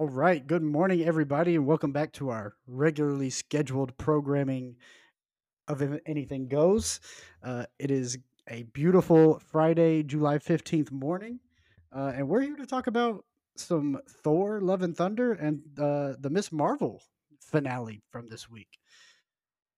[0.00, 0.46] All right.
[0.46, 4.76] Good morning, everybody, and welcome back to our regularly scheduled programming
[5.68, 7.00] of If Anything Goes.
[7.42, 8.16] Uh, it is
[8.48, 11.38] a beautiful Friday, July 15th morning,
[11.94, 13.26] uh, and we're here to talk about
[13.58, 17.02] some Thor, Love and Thunder, and uh, the Miss Marvel
[17.38, 18.78] finale from this week.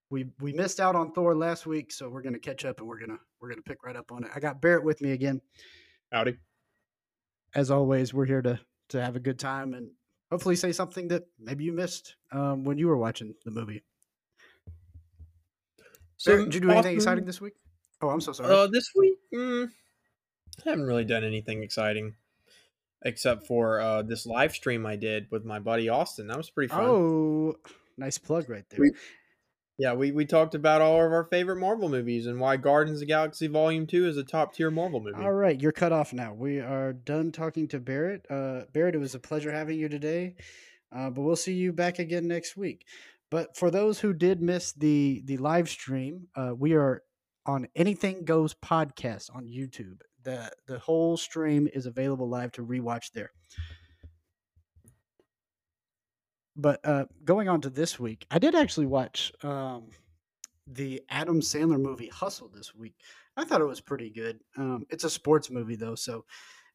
[0.08, 3.00] We we missed out on Thor last week, so we're gonna catch up and we're
[3.00, 4.30] gonna we're gonna pick right up on it.
[4.32, 5.40] I got Barrett with me again.
[6.12, 6.36] Howdy.
[7.56, 8.60] As always, we're here to
[8.90, 9.90] to have a good time and
[10.32, 13.82] hopefully say something that maybe you missed um, when you were watching the movie.
[16.16, 17.52] So, did you do anything exciting this week?
[18.00, 18.50] Oh, I'm so sorry.
[18.50, 19.68] Uh, this week, mm,
[20.64, 22.14] I haven't really done anything exciting
[23.04, 26.28] except for uh, this live stream I did with my buddy Austin.
[26.28, 26.80] That was pretty fun.
[26.80, 27.54] Oh,
[27.98, 28.80] nice plug right there.
[28.80, 28.92] We,
[29.78, 33.00] yeah, we, we talked about all of our favorite Marvel movies and why Guardians of
[33.00, 35.22] the Galaxy Volume 2 is a top tier Marvel movie.
[35.22, 36.34] All right, you're cut off now.
[36.34, 38.26] We are done talking to Barrett.
[38.30, 40.36] Uh, Barrett, it was a pleasure having you today,
[40.94, 42.86] uh, but we'll see you back again next week.
[43.30, 47.02] But for those who did miss the the live stream, uh, we are
[47.46, 50.02] on Anything Goes podcast on YouTube.
[50.22, 53.30] the The whole stream is available live to rewatch there.
[56.56, 59.88] But uh, going on to this week, I did actually watch um,
[60.66, 62.94] the Adam Sandler movie Hustle this week.
[63.36, 64.40] I thought it was pretty good.
[64.56, 66.24] Um, it's a sports movie though, so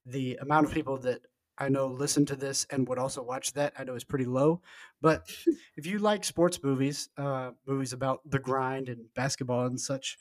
[0.05, 1.21] the amount of people that
[1.57, 4.61] I know listen to this and would also watch that I know is pretty low.
[5.01, 5.29] But
[5.77, 10.17] if you like sports movies, uh, movies about the grind and basketball and such,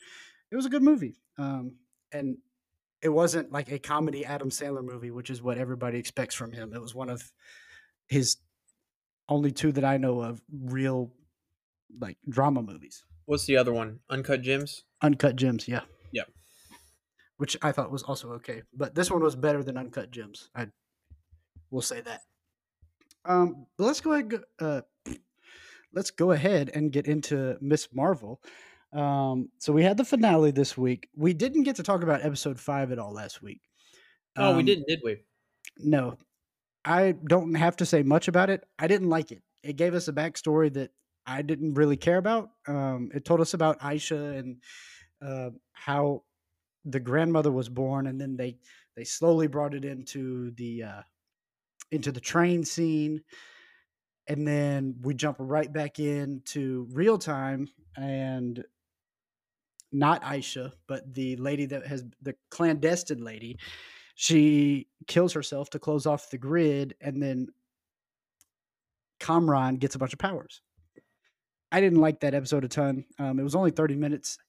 [0.51, 1.19] it was a good movie.
[1.37, 1.75] Um,
[2.11, 2.37] and
[3.01, 6.73] it wasn't like a comedy Adam Sandler movie, which is what everybody expects from him.
[6.73, 7.31] It was one of
[8.07, 8.37] his
[9.29, 11.11] only two that I know of real
[11.99, 13.03] like drama movies.
[13.25, 13.99] What's the other one?
[14.09, 14.83] Uncut Gems?
[15.01, 15.81] Uncut Gems, yeah.
[16.11, 16.23] Yeah.
[17.37, 18.63] Which I thought was also okay.
[18.73, 20.49] But this one was better than Uncut Gems.
[20.55, 20.67] I
[21.69, 22.21] will say that.
[23.25, 24.81] Um, but let's go ahead uh,
[25.93, 28.41] let's go ahead and get into Miss Marvel.
[28.93, 31.09] Um, so we had the finale this week.
[31.15, 33.61] We didn't get to talk about episode five at all last week.
[34.37, 35.17] Oh, um, we didn't, did we?
[35.79, 36.17] No,
[36.87, 38.63] I don't have to say much about it.
[38.79, 39.41] I didn't like it.
[39.61, 40.91] It gave us a backstory that
[41.25, 42.51] I didn't really care about.
[42.65, 44.61] Um, it told us about Aisha and
[45.21, 46.23] uh, how
[46.85, 48.57] the grandmother was born, and then they
[48.95, 51.01] they slowly brought it into the uh,
[51.91, 53.21] into the train scene,
[54.27, 57.67] and then we jump right back into real time
[57.97, 58.63] and
[59.91, 63.57] not Aisha, but the lady that has the clandestine lady
[64.19, 67.49] she kills herself to close off the grid, and then
[69.19, 70.61] Kamran gets a bunch of powers.
[71.71, 73.05] I didn't like that episode a ton.
[73.19, 74.39] Um, it was only 30 minutes.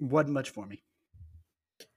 [0.00, 0.82] wasn't much for me.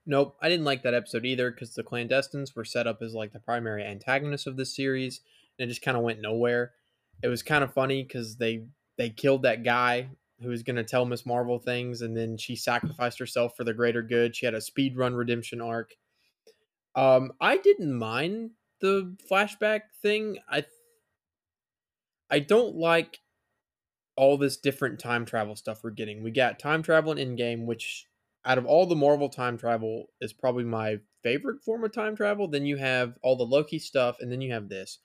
[0.06, 3.32] Nope, I didn't like that episode either because the clandestines were set up as like
[3.32, 5.20] the primary antagonists of this series,
[5.58, 6.74] and it just kind of went nowhere.
[7.24, 8.66] It was kind of funny because they
[8.98, 12.54] they killed that guy who was going to tell Miss Marvel things, and then she
[12.54, 14.36] sacrificed herself for the greater good.
[14.36, 15.96] She had a speed run redemption arc.
[16.96, 18.50] Um, I didn't mind
[18.80, 20.38] the flashback thing.
[20.48, 20.64] I
[22.30, 23.20] I don't like
[24.16, 26.22] all this different time travel stuff we're getting.
[26.22, 28.06] We got time travel in Endgame, which
[28.44, 32.46] out of all the Marvel time travel is probably my favorite form of time travel.
[32.48, 34.98] Then you have all the Loki stuff, and then you have this.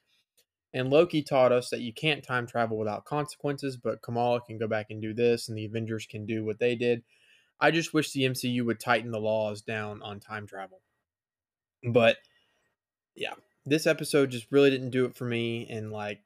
[0.73, 4.67] And Loki taught us that you can't time travel without consequences, but Kamala can go
[4.67, 7.03] back and do this, and the Avengers can do what they did.
[7.59, 10.81] I just wish the MCU would tighten the laws down on time travel.
[11.83, 12.17] But
[13.15, 13.33] yeah,
[13.65, 15.67] this episode just really didn't do it for me.
[15.69, 16.21] And like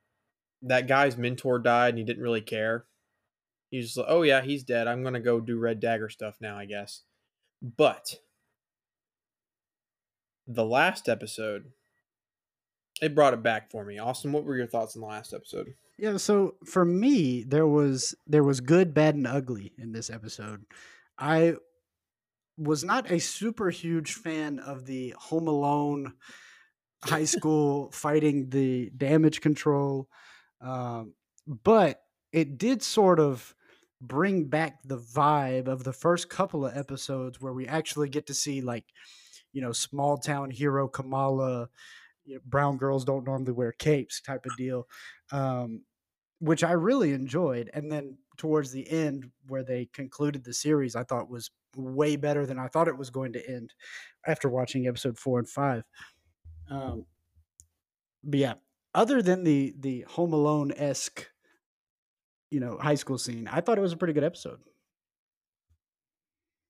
[0.62, 2.86] that guy's mentor died and he didn't really care.
[3.70, 4.88] He's just like, oh yeah, he's dead.
[4.88, 7.02] I'm gonna go do Red Dagger stuff now, I guess.
[7.62, 8.20] But
[10.48, 11.72] the last episode,
[13.02, 13.98] it brought it back for me.
[13.98, 15.74] Austin, what were your thoughts on the last episode?
[15.98, 20.66] Yeah, so for me, there was there was good, bad, and ugly in this episode.
[21.18, 21.56] I
[22.58, 26.14] was not a super huge fan of the Home Alone
[27.04, 30.08] high school fighting the damage control,
[30.62, 31.14] um,
[31.48, 32.02] but
[32.32, 33.54] it did sort of
[34.02, 38.34] bring back the vibe of the first couple of episodes where we actually get to
[38.34, 38.86] see like
[39.52, 41.70] you know small town hero Kamala.
[42.26, 44.88] You know, brown girls don't normally wear capes type of deal
[45.34, 45.84] um,
[46.40, 51.04] which i really enjoyed and then towards the end where they concluded the series i
[51.04, 53.74] thought was way better than I thought it was going to end
[54.28, 55.84] after watching episode four and five.
[56.70, 57.06] Um,
[58.24, 58.54] but yeah,
[58.94, 61.28] other than the the Home Alone esque,
[62.52, 64.60] you know, high school scene, I thought it was a pretty good episode.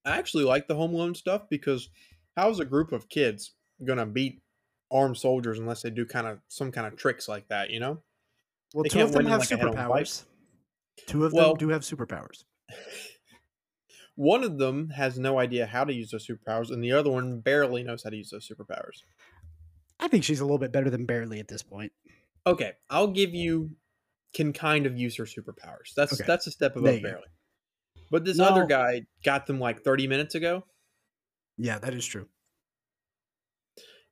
[0.04, 1.88] I actually like the Home Alone stuff because
[2.36, 3.54] how's a group of kids
[3.86, 4.42] gonna beat
[4.92, 7.70] armed soldiers unless they do kind of some kind of tricks like that.
[7.70, 8.02] You know.
[8.74, 10.04] Well, They two of them have like, a head-on fight.
[10.06, 10.24] superpowers.
[11.06, 12.44] Two of Well- them do have superpowers.
[14.16, 17.40] One of them has no idea how to use those superpowers, and the other one
[17.40, 19.02] barely knows how to use those superpowers.
[19.98, 21.92] I think she's a little bit better than barely at this point.
[22.46, 23.70] Okay, I'll give you
[24.34, 25.94] can kind of use her superpowers.
[25.96, 26.24] That's Okay.
[26.26, 27.02] that's a step above go.
[27.02, 27.28] barely.
[28.10, 30.64] But this other guy got them like 30 minutes ago.
[31.56, 32.28] Yeah, that is true.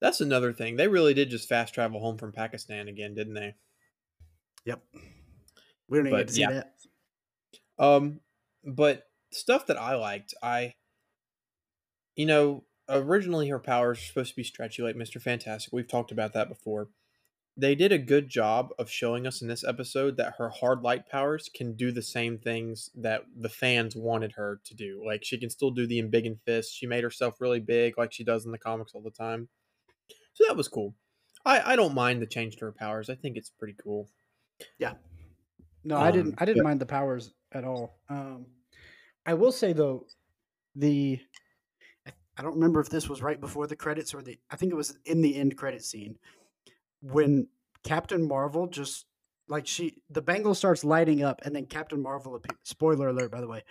[0.00, 0.76] That's another thing.
[0.76, 3.54] They really did just fast travel home from Pakistan again, didn't they?
[4.64, 4.82] Yep.
[5.88, 6.50] We don't even But, get to see yeah.
[6.50, 6.74] that.
[7.78, 8.20] Um,
[8.64, 9.04] but
[9.34, 10.74] stuff that I liked, I,
[12.16, 15.72] you know, originally her powers were supposed to be stretchy like Mister Fantastic.
[15.72, 16.88] We've talked about that before.
[17.54, 21.06] They did a good job of showing us in this episode that her hard light
[21.06, 25.02] powers can do the same things that the fans wanted her to do.
[25.06, 26.74] Like she can still do the embiggen fist.
[26.74, 29.48] She made herself really big, like she does in the comics all the time.
[30.32, 30.94] So that was cool.
[31.44, 33.10] I I don't mind the change to her powers.
[33.10, 34.08] I think it's pretty cool.
[34.78, 34.94] Yeah.
[35.84, 36.32] No, I didn't.
[36.32, 37.98] Um, I didn't but- mind the powers at all.
[38.08, 38.46] Um,
[39.26, 40.06] I will say though,
[40.74, 41.20] the
[42.38, 44.38] I- don't remember if this was right before the credits or the.
[44.50, 46.18] I think it was in the end credit scene
[47.00, 47.48] when
[47.84, 49.06] Captain Marvel just
[49.48, 52.40] like she the bangle starts lighting up and then Captain Marvel.
[52.62, 53.62] Spoiler alert, by the way.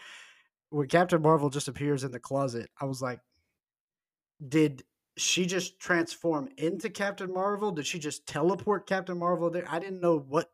[0.69, 3.19] When Captain Marvel just appears in the closet, I was like,
[4.47, 4.83] did
[5.17, 7.71] she just transform into Captain Marvel?
[7.71, 9.65] Did she just teleport Captain Marvel there?
[9.69, 10.49] I didn't know what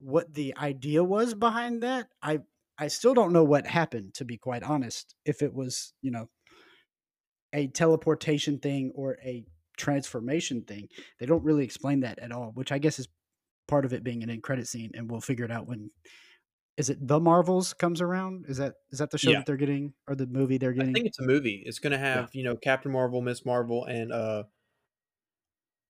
[0.00, 2.08] what the idea was behind that.
[2.22, 2.40] I
[2.78, 5.14] I still don't know what happened to be quite honest.
[5.24, 6.28] If it was, you know,
[7.52, 9.44] a teleportation thing or a
[9.78, 10.88] transformation thing.
[11.18, 13.08] They don't really explain that at all, which I guess is
[13.66, 15.90] part of it being an end credit scene and we'll figure it out when
[16.76, 18.44] is it The Marvels comes around?
[18.48, 19.38] Is that is that the show Yeah.
[19.38, 20.90] that they're getting or the movie they're getting?
[20.90, 21.62] I think it's a movie.
[21.66, 24.44] It's gonna have you know Captain Marvel, Miss Marvel, and uh,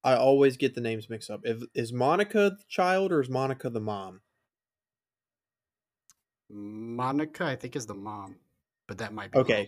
[0.02, 1.41] I always get the names mixed up.
[1.44, 4.23] If, is Monica the child or is Monica the mom?
[6.50, 8.37] Monica, I think, is the mom,
[8.87, 9.67] but that might be Okay, wrong.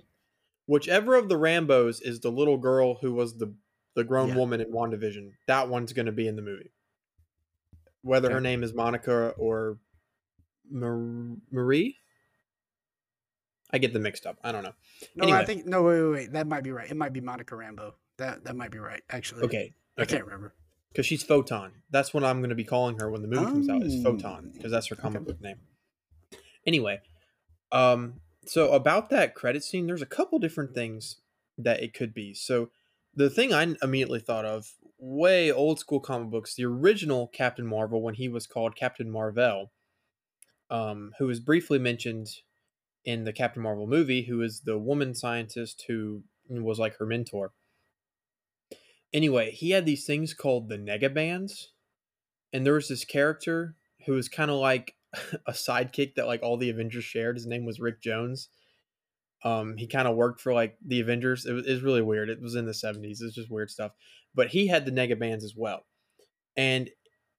[0.66, 3.54] whichever of the Rambeau's is the little girl who was the
[3.94, 4.36] the grown Yeah.
[4.36, 5.32] woman in Wandavision.
[5.48, 6.70] That one's gonna be in the movie.
[8.02, 9.78] Whether her name is Monica or
[10.70, 11.98] Marie,
[13.70, 14.38] I get them mixed up.
[14.42, 14.72] I don't know.
[15.16, 15.38] No, Anyway.
[15.38, 15.82] I think no.
[15.82, 16.32] Wait, wait, wait.
[16.32, 16.90] That might be right.
[16.90, 17.92] It might be Monica Rambeau.
[18.16, 19.02] That that might be right.
[19.10, 20.54] Actually, Okay, I can't remember.
[20.92, 21.72] because she's Photon.
[21.90, 23.82] That's what I'm going to be calling her when the movie comes out.
[23.82, 25.32] Is Photon because that's her comic okay.
[25.32, 25.58] book name.
[26.66, 27.00] Anyway,
[27.72, 31.16] um, so about that credit scene, there's a couple different things
[31.58, 32.34] that it could be.
[32.34, 32.70] So
[33.14, 38.02] the thing I immediately thought of, way old school comic books, the original Captain Marvel
[38.02, 39.72] when he was called Captain Marvel,
[40.70, 42.28] um, who was briefly mentioned
[43.04, 47.52] in the Captain Marvel movie, who is the woman scientist who was like her mentor.
[49.12, 51.68] Anyway, he had these things called the Negabands,
[52.52, 53.74] and there was this character
[54.06, 54.94] who was kind of like
[55.46, 57.36] a sidekick that like all the Avengers shared.
[57.36, 58.48] His name was Rick Jones.
[59.42, 61.46] Um, he kind of worked for like the Avengers.
[61.46, 62.28] It was, it was really weird.
[62.28, 63.20] It was in the seventies.
[63.20, 63.92] It's just weird stuff.
[64.34, 65.86] But he had the Negabands as well,
[66.56, 66.90] and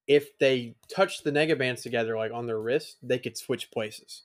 [0.07, 4.23] if they touched the Negabands together, like on their wrist, they could switch places.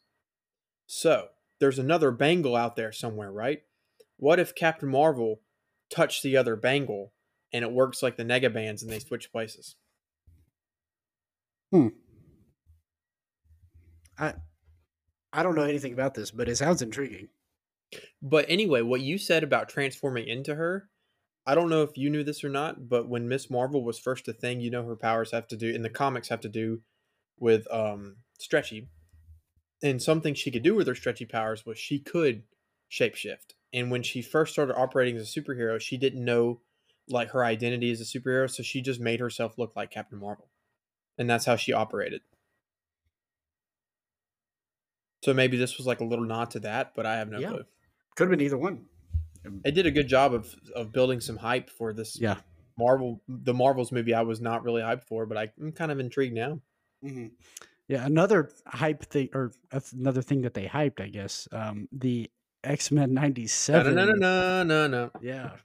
[0.87, 1.29] So
[1.61, 3.63] there's another bangle out there somewhere, right?
[4.17, 5.41] What if Captain Marvel
[5.91, 7.13] touched the other bangle
[7.53, 9.77] and it works like the Negabands and they switch places?
[14.18, 14.35] I
[15.32, 17.28] I don't know anything about this, but it sounds intriguing.
[18.23, 20.88] But anyway, what you said about transforming into her,
[21.46, 24.28] I don't know if you knew this or not, but when Miss Marvel was first
[24.28, 26.80] a thing, you know her powers have to do in the comics have to do
[27.38, 28.88] with um stretchy.
[29.82, 32.44] And something she could do with her stretchy powers was she could
[32.90, 33.54] shapeshift.
[33.73, 36.61] And when she first started operating as a superhero, she didn't know
[37.08, 40.49] like her identity as a superhero, so she just made herself look like Captain Marvel.
[41.18, 42.23] And that's how she operated.
[45.26, 47.49] So maybe this was like a little nod to that, but I have no Yeah.
[47.49, 47.64] clue
[48.14, 48.87] Could have been either one.
[49.64, 52.37] it did a good job of of building some hype for this Yeah.
[52.78, 55.99] Marvel the Marvels movie I was not really hyped for, but I, I'm kind of
[55.99, 56.61] intrigued now.
[57.02, 57.26] hmm
[57.88, 59.50] Yeah, another hype thing, or
[59.92, 61.49] another thing that they hyped, I guess.
[61.50, 62.30] Um, the
[62.62, 63.97] X Men '97.
[63.97, 65.11] no, no, no, no, no.
[65.21, 65.56] Yeah,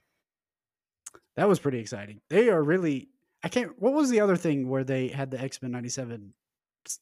[1.36, 2.20] that was pretty exciting.
[2.30, 3.10] They are really.
[3.44, 3.80] I can't.
[3.80, 6.34] What was the other thing where they had the X Men '97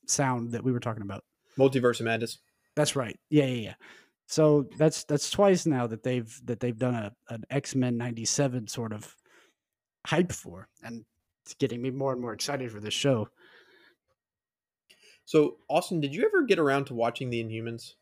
[0.06, 1.24] sound that we were talking about?
[1.58, 2.38] Multiverse of Madness.
[2.76, 3.18] That's right.
[3.30, 3.74] Yeah, yeah, yeah.
[4.26, 8.68] So that's that's twice now that they've that they've done a an X Men '97
[8.68, 9.14] sort of
[10.06, 11.04] hype for, and
[11.44, 13.28] it's getting me more and more excited for this show.
[15.24, 17.94] So, Austin, did you ever get around to watching the Inhumans?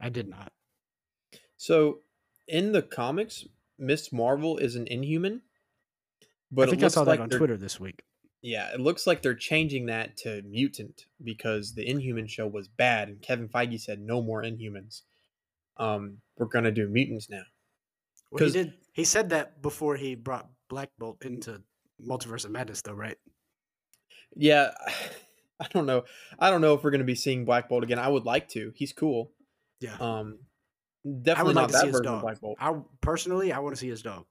[0.00, 0.52] I did not.
[1.56, 2.00] So,
[2.48, 3.46] in the comics,
[3.78, 5.42] Miss Marvel is an Inhuman,
[6.50, 8.02] But I think it I saw like that on Twitter this week.
[8.42, 13.08] Yeah, it looks like they're changing that to mutant because the Inhuman show was bad,
[13.08, 15.02] and Kevin Feige said no more Inhumans.
[15.76, 17.42] Um, we're gonna do mutants now.
[18.30, 18.74] Well, he did.
[18.92, 21.62] He said that before he brought Black Bolt into
[22.02, 23.16] Multiverse of Madness, though, right?
[24.34, 24.70] Yeah,
[25.60, 26.04] I don't know.
[26.38, 27.98] I don't know if we're gonna be seeing Black Bolt again.
[27.98, 28.72] I would like to.
[28.74, 29.32] He's cool.
[29.80, 29.96] Yeah.
[30.00, 30.38] Um,
[31.22, 32.22] definitely not like to that see his version of.
[32.22, 32.56] Black Bolt.
[32.58, 34.24] I personally, I want to see his dog.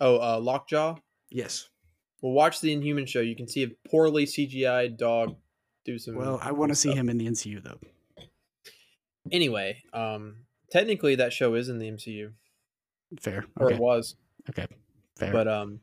[0.00, 0.96] Oh, uh, Lockjaw.
[1.30, 1.68] Yes.
[2.22, 3.20] Well, watch the Inhuman show.
[3.20, 5.36] You can see a poorly CGI dog
[5.84, 6.14] do some.
[6.16, 7.78] Well, I want to see him in the MCU though.
[9.32, 10.36] Anyway, um,
[10.70, 12.32] technically that show is in the MCU,
[13.20, 13.44] Fair.
[13.58, 13.74] or Okay.
[13.76, 14.16] it was.
[14.48, 14.66] Okay.
[15.16, 15.32] Fair.
[15.32, 15.80] But um,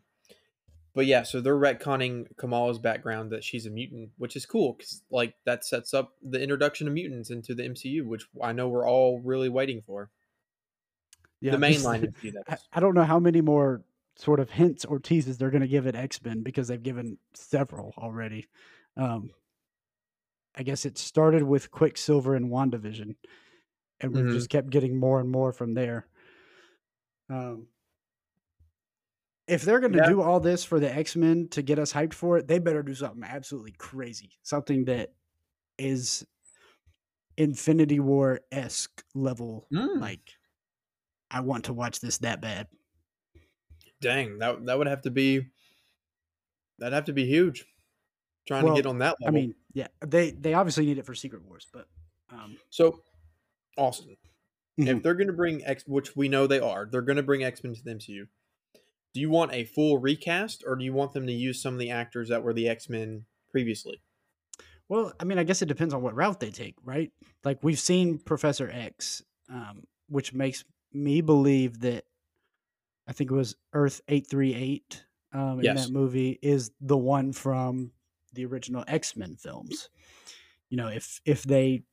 [0.94, 5.02] but yeah, so they're retconning Kamala's background that she's a mutant, which is cool because
[5.12, 8.88] like that sets up the introduction of mutants into the MCU, which I know we're
[8.88, 10.10] all really waiting for.
[11.40, 12.14] yeah, the mainline
[12.50, 12.58] I.
[12.74, 13.82] I don't know how many more
[14.18, 17.18] sort of hints or teases they're going to give at X Men because they've given
[17.34, 18.48] several already.
[18.98, 19.32] Um,
[20.56, 23.16] I guess it started with Quicksilver and WandaVision,
[24.02, 24.32] and we've Mhm.
[24.34, 26.08] just kept getting more and more from there.
[27.30, 27.68] Um,
[29.48, 30.10] if they're going to Yeah.
[30.10, 32.84] do all this for the X Men to get us hyped for it, they better
[32.84, 35.14] do something absolutely crazy, something that
[35.78, 36.26] is
[37.38, 39.70] Infinity War esque level.
[39.72, 40.34] Mm, Like,
[41.30, 42.68] I want to watch this that bad.
[44.02, 45.48] Dang, that that would have to be.
[46.80, 47.66] That'd have to be huge.
[48.48, 49.28] Trying Well, to get on that level.
[49.28, 51.88] I mean, yeah, they they obviously need it for Secret Wars, but
[52.30, 53.02] um, so
[53.78, 54.16] Austin,
[54.80, 54.98] Mhm.
[54.98, 57.44] if they're going to bring X, which we know they are, they're going to bring
[57.44, 58.28] X Men to the MCU.
[59.14, 61.80] Do you want a full recast, or do you want them to use some of
[61.80, 64.02] the actors that were the X Men previously?
[64.90, 67.12] well, I mean, I guess it depends on what route they take, right?
[67.44, 70.64] Like we've seen Professor X, um, which makes
[70.94, 72.06] me believe that
[73.08, 75.86] I think it was Earth eight three eight um, in Yes.
[75.86, 77.92] that movie is the one from
[78.34, 79.90] the original X Men films.
[80.70, 81.84] You know, if if they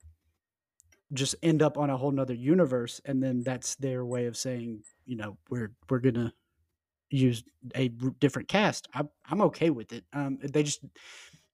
[1.12, 4.82] just end up on a whole nother universe, and then that's their way of saying,
[5.04, 6.32] you know, we're we're gonna
[7.10, 7.44] use
[7.76, 8.88] a different cast.
[8.94, 10.04] I'm I'm okay with it.
[10.12, 10.84] Um, they just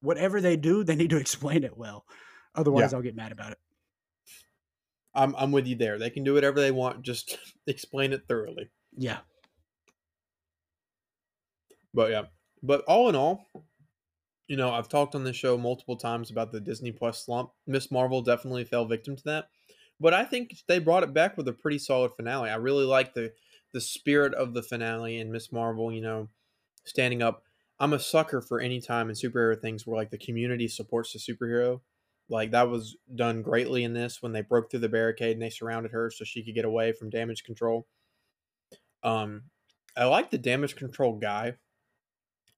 [0.00, 2.06] whatever they do, they need to explain it well.
[2.54, 3.58] Otherwise, I'll get mad about it.
[5.14, 5.98] I'm I'm with you there.
[5.98, 7.02] They can do whatever they want.
[7.02, 7.36] Just
[7.66, 8.70] explain it thoroughly.
[8.96, 9.18] Yeah,
[11.92, 12.24] But yeah,
[12.62, 13.46] but all in all,
[14.46, 17.50] you know, I've talked on this show multiple times about the Disney Plus slump.
[17.66, 19.48] Miss Marvel definitely fell victim to that,
[19.98, 22.50] but I think they brought it back with a pretty solid finale.
[22.50, 23.32] I really like the
[23.72, 25.92] the spirit of the finale in Miss Marvel.
[25.92, 26.28] You know,
[26.84, 27.42] standing up.
[27.78, 31.18] I'm a sucker for any time in superhero things where like the community supports the
[31.18, 31.80] superhero.
[32.28, 35.50] Like that was done greatly in this when they broke through the barricade and they
[35.50, 37.86] surrounded her so she could get away from damage control.
[39.02, 39.44] Um,
[39.96, 41.54] I like the damage control guy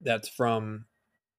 [0.03, 0.87] that's from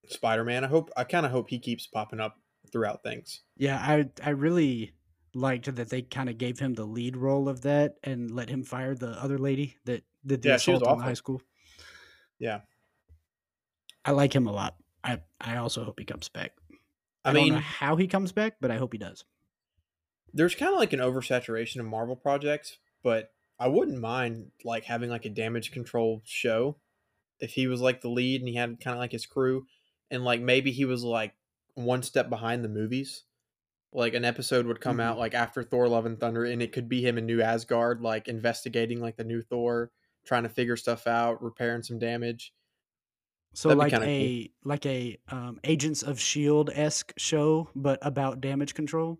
[0.07, 0.63] Spider-Man.
[0.63, 2.37] I hope I kind of hope he keeps popping up
[2.71, 3.41] throughout things.
[3.57, 3.77] yeah.
[3.77, 4.93] I I really
[5.35, 8.63] liked that they kind of gave him the lead role of that and let him
[8.63, 11.41] fire the other lady that did the Yeah, assault on high school.
[12.39, 12.61] Yeah.
[14.05, 14.75] I like him a lot.
[15.03, 16.51] I I also hope he comes back.
[17.25, 19.23] I, I, don't mean, know how he comes back, but I hope he does.
[20.33, 25.09] there's kind of like an oversaturation of Marvel projects, but I wouldn't mind like having
[25.09, 26.77] like a damage control show
[27.43, 29.67] if he was like the lead and he had kind of like his crew
[30.11, 31.35] and like maybe he was like
[31.75, 33.25] one step behind the movies.
[33.93, 35.03] Like an episode would come Mhm.
[35.03, 38.01] out like after Thor Love and Thunder and it could be him in New Asgard
[38.01, 39.91] like investigating like the new Thor,
[40.25, 42.53] trying to figure stuff out, repairing some damage.
[43.53, 44.31] So That'd like kinda cool.
[44.31, 49.19] a like a um, Agents of Shield esque show, but about damage control.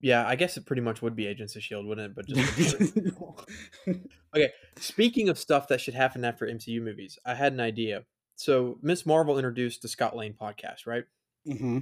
[0.00, 2.14] Yeah, I guess it pretty much would be Agents of Shield, wouldn't it?
[2.14, 3.36] But just Thor.
[4.78, 8.04] Speaking of stuff that should happen after MCU movies, I had an idea.
[8.36, 11.04] So Miss Marvel introduced the Scott Lang podcast, right?
[11.44, 11.80] hmm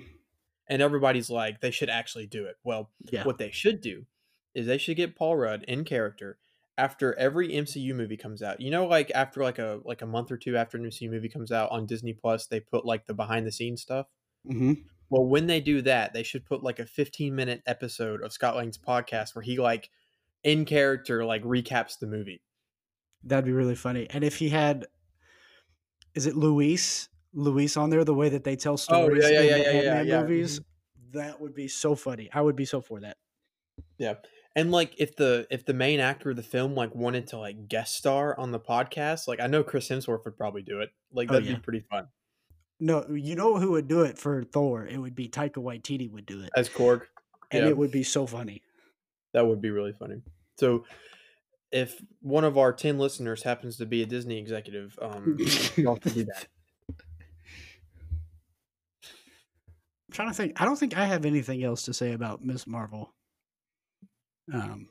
[0.68, 2.56] And everybody's like, they should actually do it.
[2.64, 3.24] Well, Yeah.
[3.24, 4.06] what they should do
[4.54, 6.38] is they should get Paul Rudd in character
[6.76, 8.60] after every MCU movie comes out.
[8.60, 11.28] You know, like after like a like a month or two after an MCU movie
[11.28, 14.06] comes out on Disney Plus, they put like the behind the scenes stuff.
[14.44, 14.72] hmm
[15.10, 18.56] Well, when they do that, they should put like a 15 minute episode of Scott
[18.56, 19.90] Lang's podcast where he like
[20.44, 22.42] in character like recaps the movie.
[23.24, 24.06] That'd be really funny.
[24.10, 24.86] And if he had,
[26.14, 27.08] is it Luis?
[27.34, 29.62] Luis on there, the way that they tell oh, stories Oh, yeah, in yeah, the
[29.62, 30.20] yeah, yeah, yeah.
[30.20, 31.18] movies, mm-hmm.
[31.18, 32.28] that would be so funny.
[32.32, 33.16] I would be so for that.
[33.98, 34.14] Yeah.
[34.56, 37.68] And like if the if the main actor of the film like wanted to like
[37.68, 40.90] guest star on the podcast, like I know Chris Hemsworth would probably do it.
[41.12, 41.54] Like Oh, that'd yeah.
[41.54, 42.08] be pretty fun.
[42.80, 44.86] No, you know who would do it for Thor?
[44.86, 47.02] It would be Taika Waititi would do it, As Korg,
[47.50, 47.70] and yeah.
[47.70, 48.62] it would be so funny.
[49.32, 50.22] that would be really funny.
[50.58, 50.84] So
[51.72, 55.36] if one of our 10 listeners happens to be a Disney executive, um,
[55.76, 56.46] y'all can do that.
[60.08, 60.60] I'm trying to think.
[60.60, 63.12] I don't think I have anything else to say about Miss Marvel.
[64.52, 64.88] Um,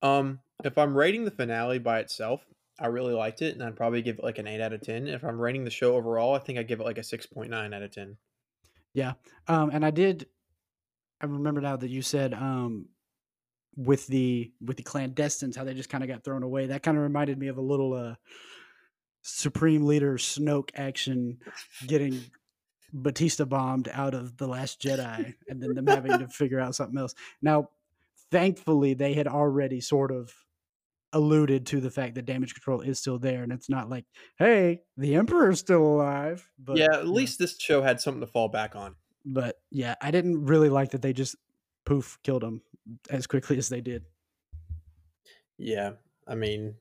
[0.00, 2.42] Um, if I'm rating the finale by itself,
[2.78, 5.08] I really liked it, and I'd probably give it like an eight out of ten.
[5.08, 7.50] If I'm rating the show overall, I think I'd give it like a six point
[7.50, 8.16] nine out of ten.
[8.94, 9.14] yeah.
[9.46, 10.26] Um, and I did.
[11.20, 12.86] I remember now that you said um,
[13.76, 16.66] with the with the clandestines how they just kind of got thrown away.
[16.66, 18.14] That kind of reminded me of a little uh,
[19.22, 21.38] Supreme Leader Snoke action
[21.86, 22.20] getting
[22.92, 26.98] Batista bombed out of the Last Jedi, and then them having to figure out something
[26.98, 27.14] else.
[27.42, 27.70] Now,
[28.30, 30.32] thankfully, they had already sort of
[31.12, 34.04] alluded to the fact that damage control is still there, and it's not like,
[34.38, 36.48] hey, the Emperor's still alive.
[36.58, 38.94] But yeah, at least this show had something to fall back on.
[39.24, 41.36] but yeah, I didn't really like that they just
[41.84, 42.60] poof killed him
[43.10, 44.04] as quickly as they did.
[45.56, 45.92] Yeah,
[46.26, 46.74] I mean,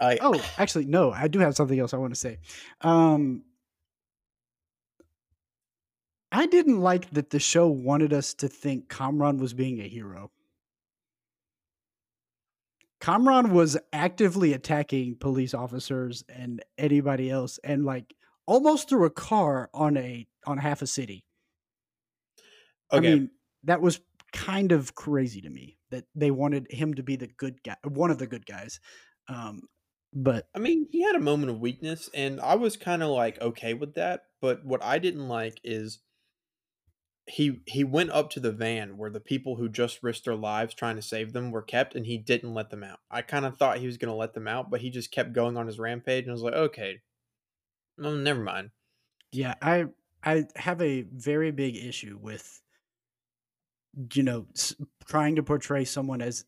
[0.00, 2.38] I Oh, actually, no, I do have something else I want to say.
[2.80, 3.44] Um,
[6.32, 10.32] I didn't like that the show wanted us to think Kamran was being a hero.
[13.04, 18.14] Kamran was actively attacking police officers and anybody else, and like
[18.46, 21.26] almost threw a car on a on half a city.
[22.90, 22.96] okay.
[22.96, 23.30] I mean,
[23.64, 24.00] that was
[24.32, 28.10] kind of crazy to me that they wanted him to be the good guy, one
[28.10, 28.80] of the good guys.
[29.28, 29.60] Um,
[30.14, 33.38] but I mean, he had a moment of weakness, and I was kind of like
[33.38, 34.22] okay with that.
[34.40, 35.98] But what I didn't like is
[37.26, 40.74] he he went up to the van where the people who just risked their lives
[40.74, 43.00] trying to save them were kept, and he didn't let them out.
[43.10, 45.32] I kind of thought he was going to let them out, but he just kept
[45.32, 47.00] going on his rampage, and I was like, okay,
[47.98, 48.70] well, never mind.
[49.32, 49.86] Yeah, I
[50.22, 52.62] I have a very big issue with
[54.12, 54.74] you know s-
[55.06, 56.44] trying to portray someone as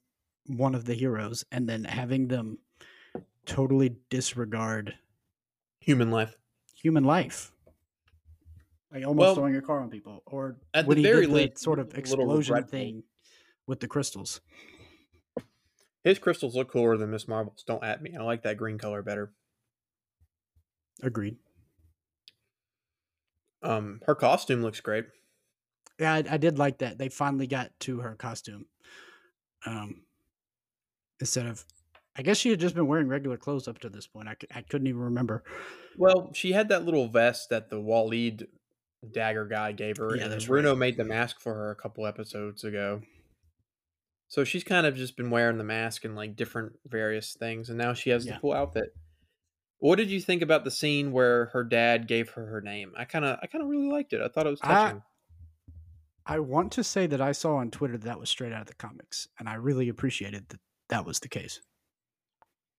[0.46, 2.58] one of the heroes and then having them
[3.46, 4.98] totally disregard
[5.80, 6.36] Human life.
[6.74, 7.52] human life.
[8.92, 11.78] Like almost Well, throwing a car on people or at the he very least, sort
[11.78, 13.02] of explosion thing
[13.66, 14.40] with the crystals.
[16.04, 17.64] His crystals look cooler than Miss Marvel's.
[17.64, 18.14] Don't at me.
[18.16, 19.32] I like that green color better.
[21.02, 21.36] Agreed.
[23.62, 25.06] Um, her costume looks great.
[25.98, 26.98] Yeah, I, I did like that.
[26.98, 28.66] They finally got to her costume.
[29.66, 30.02] Um,
[31.18, 31.64] instead of,
[32.16, 34.28] I guess she had just been wearing regular clothes up to this point.
[34.28, 35.42] I, c- I couldn't even remember.
[35.96, 38.46] Well, she had that little vest that the Waleed
[39.12, 40.78] dagger guy gave her, Yeah, and Bruno right.
[40.78, 43.02] made the mask for her a couple episodes ago.
[44.28, 47.78] So she's kind of just been wearing the mask and like different various things, and
[47.78, 48.34] now she has Yeah.
[48.34, 48.94] the full outfit.
[49.78, 52.92] What did you think about the scene where her dad gave her her name?
[52.96, 54.20] I kind of, I kind of really liked it.
[54.20, 55.02] I thought it was touching.
[56.24, 58.66] I want to say that I saw on Twitter that, that was straight out of
[58.66, 61.60] the comics, and I really appreciated that that was the case.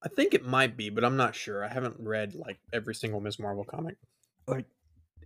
[0.03, 1.63] I think it might be, but I'm not sure.
[1.63, 3.95] I haven't read like every single Miss Marvel comic.
[4.47, 4.65] Like,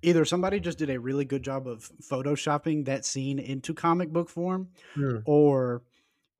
[0.01, 4.29] either somebody just did a really good job of photoshopping that scene into comic book
[4.29, 5.17] form, Hmm.
[5.25, 5.83] or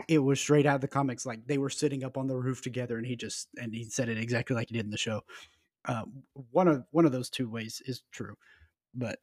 [0.08, 1.26] it was straight out of the comics.
[1.26, 4.10] Like they were sitting up on the roof together, and he just and he said
[4.10, 5.22] it exactly like he did in the show.
[5.86, 6.04] Uh,
[6.52, 8.36] one of one of those two ways is true,
[8.94, 9.20] but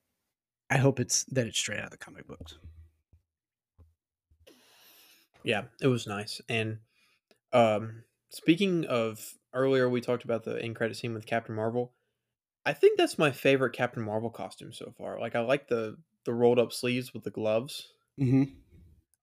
[0.70, 2.58] I hope it's that it's straight out of the comic books.
[5.44, 6.40] Yeah, it was nice.
[6.48, 6.78] And
[7.52, 11.94] um speaking of earlier we talked about the end credit scene with Captain Marvel.
[12.68, 15.18] I think that's my favorite Captain Marvel costume so far.
[15.18, 17.94] Like I like the the rolled up sleeves with the gloves.
[18.20, 18.44] Mm-hmm.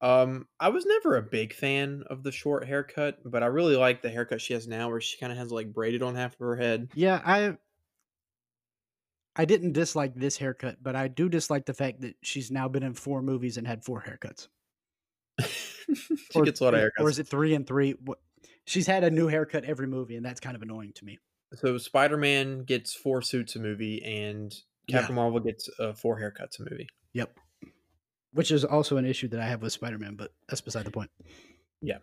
[0.02, 4.02] Um I was never a big fan of the short haircut, but I really like
[4.02, 6.40] the haircut she has now where she kind of has like braided on half of
[6.40, 6.90] her head.
[6.96, 7.56] Yeah, I
[9.36, 12.82] I didn't dislike this haircut, but I do dislike the fact that she's now been
[12.82, 14.48] in four movies and had four haircuts.
[16.32, 17.02] she gets a lot of haircuts.
[17.02, 17.94] Or is it three and three?
[18.66, 21.20] She's had a new haircut every movie, and that's kind of annoying to me.
[21.58, 24.54] So Spider-Man gets four suits a movie and
[24.88, 25.00] Yeah.
[25.00, 26.88] Captain Marvel gets uh, four haircuts a movie.
[27.14, 27.38] Yep.
[28.32, 30.92] Which is also an issue that I have with Spider Man, but that's beside the
[30.92, 31.10] point.
[31.82, 32.00] Yeah.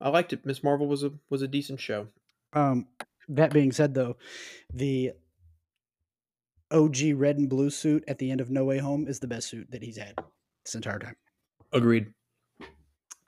[0.00, 0.44] I liked it.
[0.44, 2.08] Miss Marvel was a was a decent show.
[2.52, 2.88] Um,
[3.28, 4.16] that being said, though,
[4.72, 5.12] the
[6.70, 9.48] OG red and blue suit at the end of No Way Home is the best
[9.48, 10.14] suit that he's had
[10.64, 11.16] this entire time.
[11.72, 12.12] Agreed.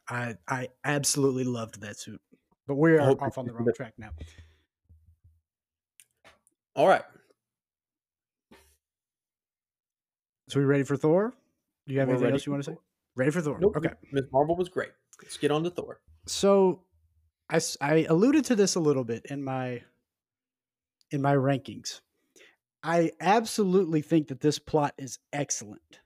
[0.08, 2.20] I I absolutely loved that suit.
[2.66, 4.10] But we are off on the wrong track now.
[6.74, 7.02] All right.
[10.48, 11.34] So we ready for Thor?
[11.86, 12.74] Do you have We're anything else you want to say?
[12.74, 12.82] Thor.
[13.16, 13.58] Ready for Thor?
[13.60, 13.76] Nope.
[13.76, 13.90] Okay.
[14.12, 14.90] Miss Marvel was great.
[15.22, 16.00] Let's get on to Thor.
[16.26, 16.82] So
[17.48, 19.82] I, I alluded to this a little bit in my
[21.10, 22.00] in my rankings.
[22.82, 26.00] I absolutely think that this plot is excellent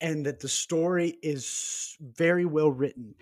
[0.00, 3.14] and that the story is very well written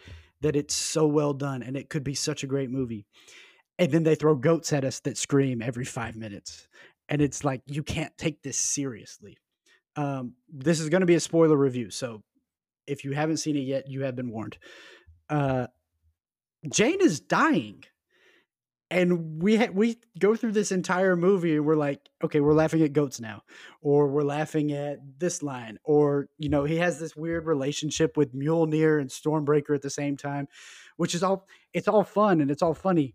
[0.43, 3.07] that it's so well done and it could be such a great movie.
[3.79, 6.69] And then they throw goats at us that scream every five minutes.
[7.09, 9.39] And it's like, you can't take this seriously.
[9.97, 11.91] Um, this is going to be a spoiler review.
[11.91, 12.23] So
[12.87, 14.59] if you haven't seen it yet, you have been warned.
[15.29, 15.67] Uh,
[16.71, 17.85] Jane is dying
[18.93, 22.83] and we ha- we go through this entire movie and we're like okay we're laughing
[22.83, 23.43] at goats now
[23.81, 28.35] or we're laughing at this line or you know he has this weird relationship with
[28.35, 30.47] Mjolnir and Stormbreaker at the same time
[30.97, 33.15] which is all it's all fun and it's all funny.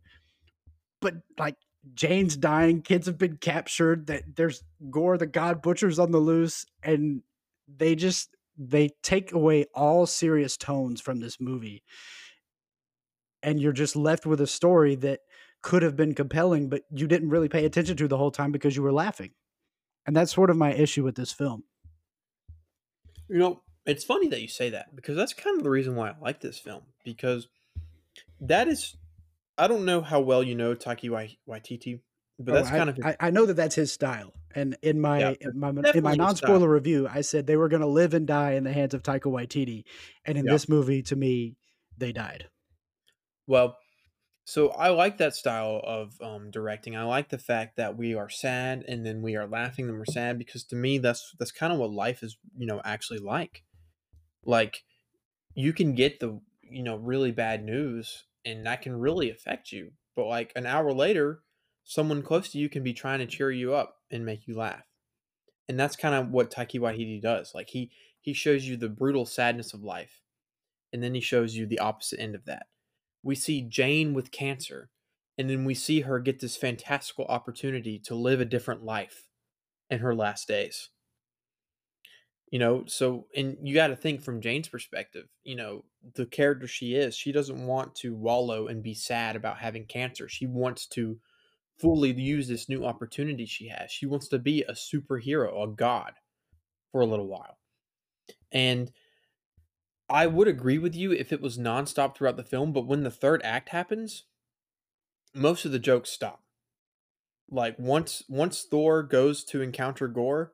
[0.99, 1.55] But like
[1.93, 6.65] Jane's dying kids have been captured that there's Gorr the god butchers on the loose
[6.83, 7.21] and
[7.67, 11.83] they just they take away all serious tones from this movie.
[13.43, 15.19] And you're just left with a story that
[15.67, 18.77] could have been compelling, but you didn't really pay attention to the whole time because
[18.77, 19.31] you were laughing.
[20.05, 21.65] And that's sort of my issue with this film.
[23.27, 26.11] You know, it's funny that you say that because that's kind of the reason why
[26.11, 27.49] I like this film because
[28.39, 28.95] that is
[29.57, 31.99] I don't know how well you know Taika Waititi,
[32.39, 33.05] but oh, that's kind I, of his...
[33.05, 34.31] I, I, know that that's his style.
[34.55, 37.67] And in my yeah, in my, in my non spoiler review, I said they were
[37.67, 39.83] going to live and die in the hands of Taika Waititi,
[40.23, 40.53] and in yeah.
[40.53, 41.57] this movie, to me,
[41.97, 42.47] they died.
[43.47, 43.75] Well,
[44.47, 46.95] so I like that style of um, directing.
[46.95, 50.05] I like the fact that we are sad and then we are laughing and we're
[50.05, 53.65] sad because to me that's that's kind of what life is, you know, actually like.
[54.45, 54.85] Like
[55.53, 59.91] you can get the, you know, really bad news and that can really affect you.
[60.15, 61.41] But like an hour later,
[61.83, 64.85] someone close to you can be trying to cheer you up and make you laugh.
[65.67, 67.51] And that's kind of what Taika Waititi does.
[67.53, 70.21] Like he he shows you the brutal sadness of life
[70.93, 72.67] and then he shows you the opposite end of that
[73.27, 74.89] we see Jane with cancer,
[75.37, 79.27] and then we see her get this fantastical opportunity to live a different life
[79.89, 80.89] in her last days.
[82.49, 85.83] You know, so, and you got to think from Jane's perspective, you know,
[86.15, 90.29] the character she is, she doesn't want to wallow and be sad about having cancer.
[90.29, 91.19] She wants to
[91.77, 93.91] fully use this new opportunity she has.
[93.91, 96.13] She wants to be a superhero, a god
[96.93, 97.57] for a little while.
[98.53, 98.89] And
[100.09, 103.11] I would agree with you if it was nonstop throughout the film, but when the
[103.11, 104.23] third act happens,
[105.33, 106.41] most of the jokes stop.
[107.49, 110.53] Like once once Thor goes to encounter Gorr,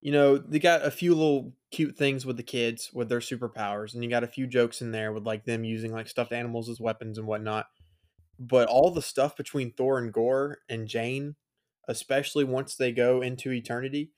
[0.00, 3.94] you know, they got a few little cute things with the kids with their superpowers,
[3.94, 6.68] and you got a few jokes in there with like them using like stuffed animals
[6.68, 7.66] as weapons and whatnot.
[8.38, 11.36] But all the stuff between Thor and Gorr and Jane,
[11.88, 14.10] especially once they go into eternity,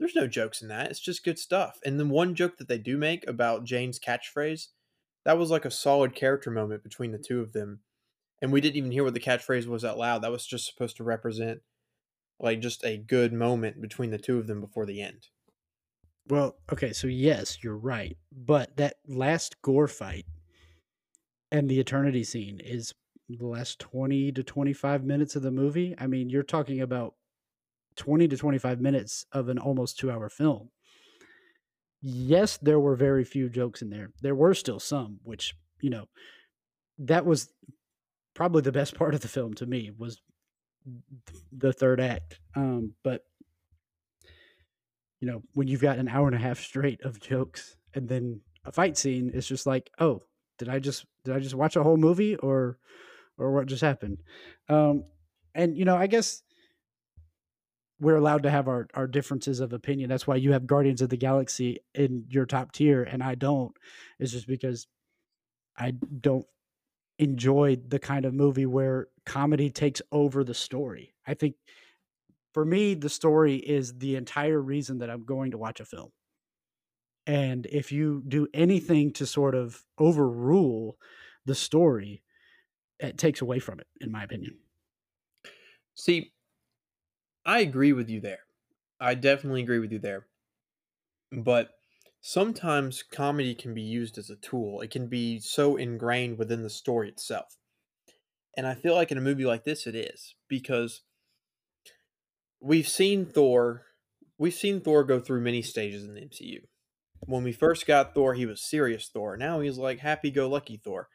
[0.00, 0.90] there's no jokes in that.
[0.90, 1.78] It's just good stuff.
[1.84, 4.68] And the one joke that they do make about Jane's catchphrase,
[5.26, 7.80] that was like a solid character moment between the two of them.
[8.40, 10.22] And we didn't even hear what the catchphrase was out loud.
[10.22, 11.60] That was just supposed to represent
[12.40, 15.28] like just a good moment between the two of them before the end.
[16.26, 18.16] Well, okay, so yes, you're right.
[18.32, 20.24] But that last Gorr fight
[21.52, 22.94] and the eternity scene is
[23.28, 25.94] the last 20 to 25 minutes of the movie.
[25.98, 27.14] I mean, you're talking about
[27.96, 30.70] 20 to 25 minutes of an almost two hour film.
[32.02, 34.10] Yes, there were very few jokes in there.
[34.22, 36.08] There were still some, which, you know,
[36.98, 37.52] that was
[38.34, 40.20] probably the best part of the film to me was
[41.52, 42.38] the third act.
[42.54, 43.24] Um, but
[45.20, 48.40] you know, when you've got an hour and a half straight of jokes and then
[48.64, 50.22] a fight scene, it's just like, oh,
[50.58, 52.78] did I just did I just watch a whole movie or
[53.38, 54.18] or what just happened?
[54.68, 55.04] Um,
[55.54, 56.42] and you know, I guess
[58.00, 60.08] we're allowed to have our, our differences of opinion.
[60.08, 63.76] That's why you have Guardians of the Galaxy in your top tier and I don't.
[64.18, 64.86] It's just because
[65.76, 66.46] I don't
[67.18, 71.14] enjoy the kind of movie where comedy takes over the story.
[71.26, 71.56] I think
[72.52, 76.10] for me, the story is the entire reason that I'm going to watch a film.
[77.26, 80.96] And if you do anything to sort of overrule
[81.44, 82.22] the story,
[82.98, 84.56] it takes away from it, in my opinion.
[85.94, 86.32] See,
[87.44, 88.40] I agree with you there.
[89.00, 90.26] I definitely agree with you there.
[91.32, 91.70] But
[92.20, 94.80] sometimes comedy can be used as a tool.
[94.80, 97.56] It can be so ingrained within the story itself.
[98.56, 101.02] And I feel like in a movie like this it is because
[102.60, 103.84] we've seen Thor
[104.40, 106.60] we've seen Thor go through many stages in the MCU.
[107.26, 109.36] When we first got Thor, he was serious Thor.
[109.36, 111.08] Now he's like happy go lucky Thor.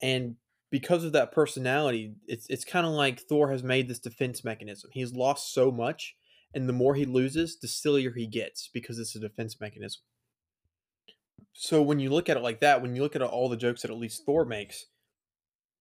[0.00, 0.36] And
[0.72, 4.90] because of that personality, it's it's kind of like Thor has made this defense mechanism.
[4.92, 6.16] He's lost so much,
[6.54, 10.00] and the more he loses, the sillier he gets because it's a defense mechanism.
[11.52, 13.82] So when you look at it like that, when you look at all the jokes
[13.82, 14.86] that at least Thor makes,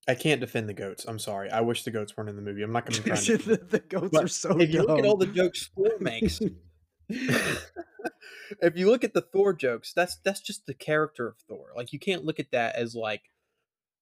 [0.09, 1.05] I can't defend the goats.
[1.07, 1.49] I'm sorry.
[1.49, 2.61] I wish the goats weren't in the movie.
[2.61, 3.15] I'm not going to try.
[3.37, 4.59] the, the goats but are so.
[4.59, 6.41] If you look at all the jokes Thor makes,
[7.09, 11.67] if you look at the Thor jokes, that's that's just the character of Thor.
[11.77, 13.21] Like you can't look at that as like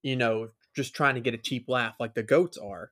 [0.02, 2.92] you know, just trying to get a cheap laugh like the goats are.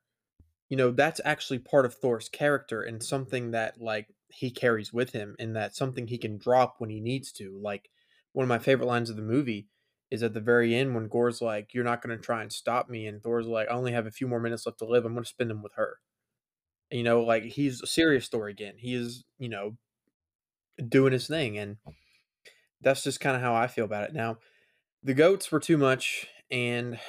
[0.69, 5.11] You know, that's actually part of Thor's character and something that like he carries with
[5.11, 7.57] him and that's something he can drop when he needs to.
[7.61, 7.89] Like
[8.33, 9.67] one of my favorite lines of the movie
[10.11, 13.07] is at the very end when Gorr's like, You're not gonna try and stop me
[13.07, 15.25] and Thor's like, I only have a few more minutes left to live, I'm gonna
[15.25, 15.97] spend them with her.
[16.91, 18.75] You know, like he's a serious Thor again.
[18.77, 19.77] He is, you know,
[20.89, 21.77] doing his thing and
[22.81, 24.13] that's just kind of how I feel about it.
[24.13, 24.37] Now,
[25.03, 26.99] the goats were too much, and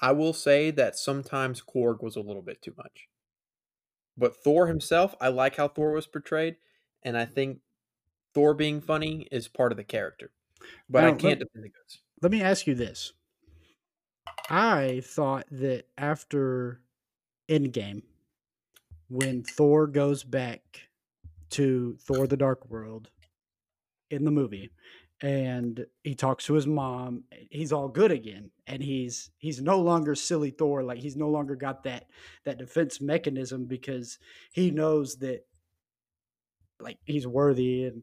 [0.00, 3.08] I will say that sometimes Korg was a little bit too much.
[4.16, 4.70] But Thor mm.
[4.70, 6.56] himself, I like how Thor was portrayed,
[7.02, 7.60] and I think
[8.34, 10.30] Thor being funny is part of the character.
[10.88, 12.00] But now, I can't let, defend the goats.
[12.20, 13.12] Let me ask you this.
[14.50, 16.80] I thought that after
[17.48, 18.02] Endgame,
[19.08, 20.88] when Thor goes back
[21.50, 23.10] to Thor the Dark World
[24.10, 24.70] in the movie
[25.20, 29.80] and he talks to his mom eh, he's all good again and he's he's no
[29.80, 32.06] longer silly thor like he's no longer got that
[32.44, 34.18] that defense mechanism because
[34.52, 35.44] he knows that
[36.80, 38.02] like he's worthy and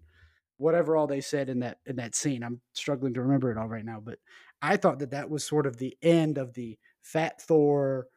[0.58, 3.68] whatever all they said in that in that scene i'm struggling to remember it all
[3.68, 4.20] right now but
[4.62, 8.08] i thought that that was sort of the end of the fat thor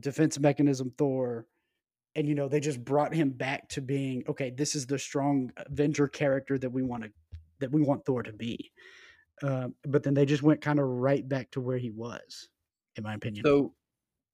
[0.00, 1.46] defense mechanism thor
[2.16, 5.52] and you know they just brought him back to being okay this is the strong
[5.70, 7.10] avenger character that we want to
[7.60, 8.72] that we want thor to be
[9.42, 12.48] uh, but then they just went kind of right back to where he was
[12.96, 13.74] in my opinion so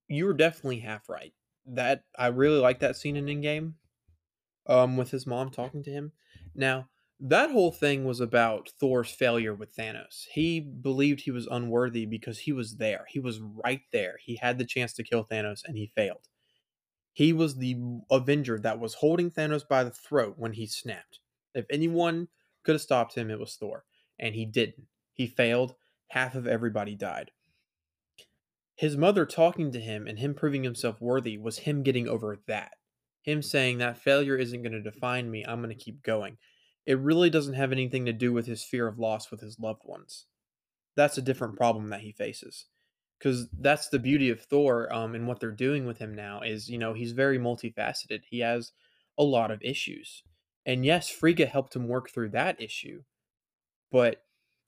[0.09, 1.33] you were definitely half right
[1.67, 3.75] that i really like that scene in Endgame
[4.67, 6.13] um with his mom talking to him
[6.55, 6.89] now
[7.21, 10.25] that whole thing was about Thor's failure with Thanos.
[10.33, 13.05] He believed he was unworthy because he was there.
[13.11, 14.17] He was right there.
[14.25, 16.29] He had the chance to kill Thanos and he failed.
[17.13, 17.77] He was the
[18.11, 21.21] Avenger that was holding Thanos by the throat when he snapped.
[21.55, 22.29] If anyone
[22.65, 23.85] could have stopped him, it was Thor.
[24.19, 24.87] And he didn't.
[25.13, 25.75] He failed.
[26.09, 27.31] Half of everybody died.
[28.75, 32.73] His mother talking to him and him proving himself worthy was him getting over that.
[33.23, 36.39] Him saying that failure isn't going to define me, I'm going to keep going.
[36.87, 39.83] It really doesn't have anything to do with his fear of loss with his loved
[39.85, 40.27] ones.
[40.97, 42.67] That's a different problem that he faces
[43.21, 46.69] because that's the beauty of Thor um, and what they're doing with him now is
[46.69, 48.21] you know he's very multifaceted.
[48.29, 48.73] He has
[49.19, 50.23] a lot of issues,
[50.67, 53.03] and yes, Frigga helped him work through that issue,
[53.91, 54.23] but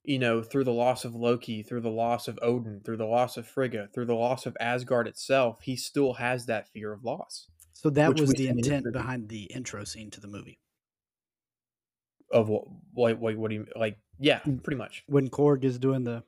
[0.05, 3.37] you know through the loss of Loki, through the loss of Odin, through the loss
[3.37, 7.49] of Frigga, through the loss of Asgard itself, he still has that fear of loss.
[7.73, 10.59] So that was the intent behind the intro scene to the movie.
[12.31, 12.65] Of what?
[12.95, 13.19] What?
[13.19, 13.99] What, what do you like?
[14.19, 14.63] Yeah, mm.
[14.63, 15.05] pretty much.
[15.07, 16.23] When Korg is doing the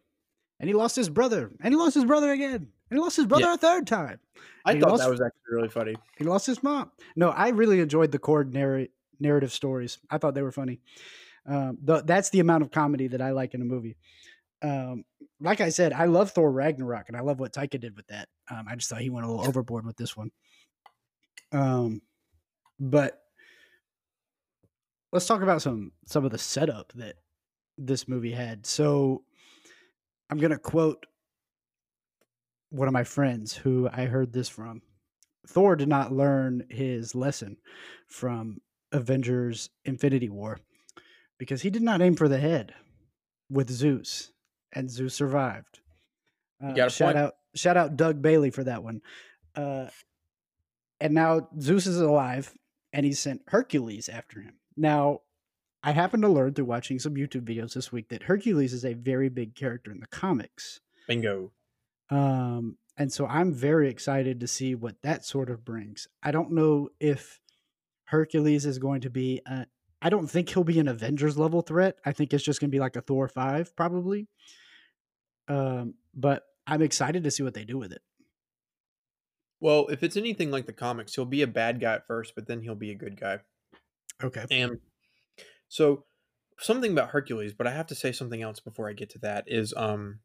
[0.60, 3.26] and he lost his brother, and he lost his brother again, and he lost his
[3.26, 3.54] brother yeah.
[3.54, 4.18] a third time.
[4.64, 5.94] I thought lost, that was actually really funny.
[6.16, 6.90] He lost his mom.
[7.16, 8.88] No, I really enjoyed the Korg narr-
[9.24, 9.98] narrative stories.
[10.10, 10.80] I thought they were funny.
[11.46, 13.96] Um, the, that's the amount of comedy that I like in a movie.
[14.62, 15.04] Um,
[15.40, 18.28] like I said, I love Thor Ragnarok, and I love what Taika did with that.
[18.50, 20.30] Um, I just thought he went a little overboard with this one.
[21.52, 22.00] Um,
[22.78, 23.20] but
[25.12, 27.16] let's talk about some some of the setup that
[27.78, 28.66] this movie had.
[28.66, 29.24] So
[30.30, 31.06] I'm going to quote
[32.70, 34.82] one of my friends who I heard this from.
[35.46, 37.58] Thor did not learn his lesson
[38.08, 38.60] from
[38.94, 40.60] Avengers Infinity War
[41.38, 42.74] because he did not aim for the head
[43.50, 44.32] with Zeus,
[44.72, 45.80] and Zeus survived.
[46.62, 47.18] Uh, shout point.
[47.18, 49.02] out, shout out Doug Bailey for that one.
[49.54, 49.86] Uh,
[51.00, 52.54] and now Zeus is alive,
[52.92, 54.54] and he sent Hercules after him.
[54.76, 55.20] Now,
[55.82, 58.94] I happened to learn through watching some YouTube videos this week that Hercules is a
[58.94, 60.80] very big character in the comics.
[61.06, 61.52] Bingo.
[62.10, 66.08] Um, and so I'm very excited to see what that sort of brings.
[66.22, 67.40] I don't know if
[68.06, 69.40] Hercules is going to be.
[69.46, 69.66] I
[70.02, 71.98] I don't think he'll be an Avengers level threat.
[72.04, 74.28] I think it's just going to be like a Thor five probably.
[75.48, 78.02] Um, but I'm excited to see what they do with it.
[79.60, 82.46] Well, if it's anything like the comics, he'll be a bad guy at first, but
[82.46, 83.38] then he'll be a good guy.
[84.22, 84.44] Okay.
[84.50, 84.78] And
[85.68, 86.04] so
[86.58, 89.44] something about Hercules, but I have to say something else before I get to that
[89.46, 90.20] is um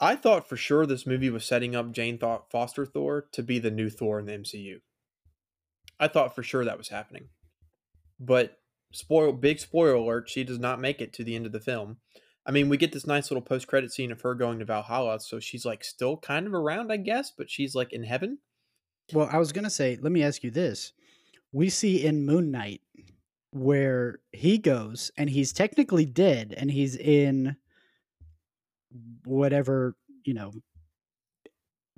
[0.00, 3.70] I thought for sure this movie was setting up Jane Foster Thor to be the
[3.70, 4.80] new Thor in the MCU.
[5.98, 7.28] I thought for sure that was happening.
[8.18, 8.58] But
[8.92, 11.98] spoil big spoiler alert, she does not make it to the end of the film.
[12.44, 15.20] I mean, we get this nice little post credit scene of her going to Valhalla,
[15.20, 18.38] so she's like still kind of around, I guess, but she's like in heaven.
[19.12, 20.92] Well, I was gonna say, let me ask you this.
[21.52, 22.80] We see in Moon Knight
[23.52, 27.56] where he goes and he's technically dead and he's in
[29.24, 30.52] whatever, you know,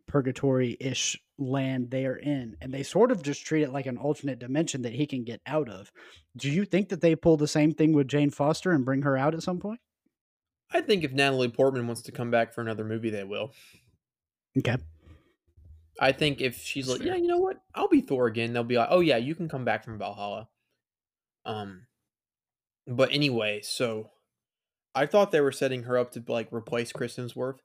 [0.06, 2.56] purgatory ish land they are in.
[2.60, 5.40] And they sort of just treat it like an alternate dimension that he can get
[5.46, 5.90] out of.
[6.36, 9.16] Do you think that they pull the same thing with Jane Foster and bring her
[9.16, 9.80] out at some point?
[10.72, 13.52] I think if Natalie Portman wants to come back for another movie, they will.
[14.58, 14.76] Okay.
[16.00, 17.16] I think if she's That's like, fair.
[17.16, 18.52] yeah, you know what, I'll be Thor again.
[18.52, 20.48] They'll be like, oh yeah, you can come back from Valhalla.
[21.44, 21.86] Um,
[22.86, 24.10] but anyway, so
[24.94, 27.58] I thought they were setting her up to like replace Chris Hemsworth.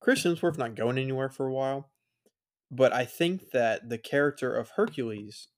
[0.00, 1.90] Chris Hemsworth not going anywhere for a while,
[2.70, 5.48] but I think that the character of Hercules,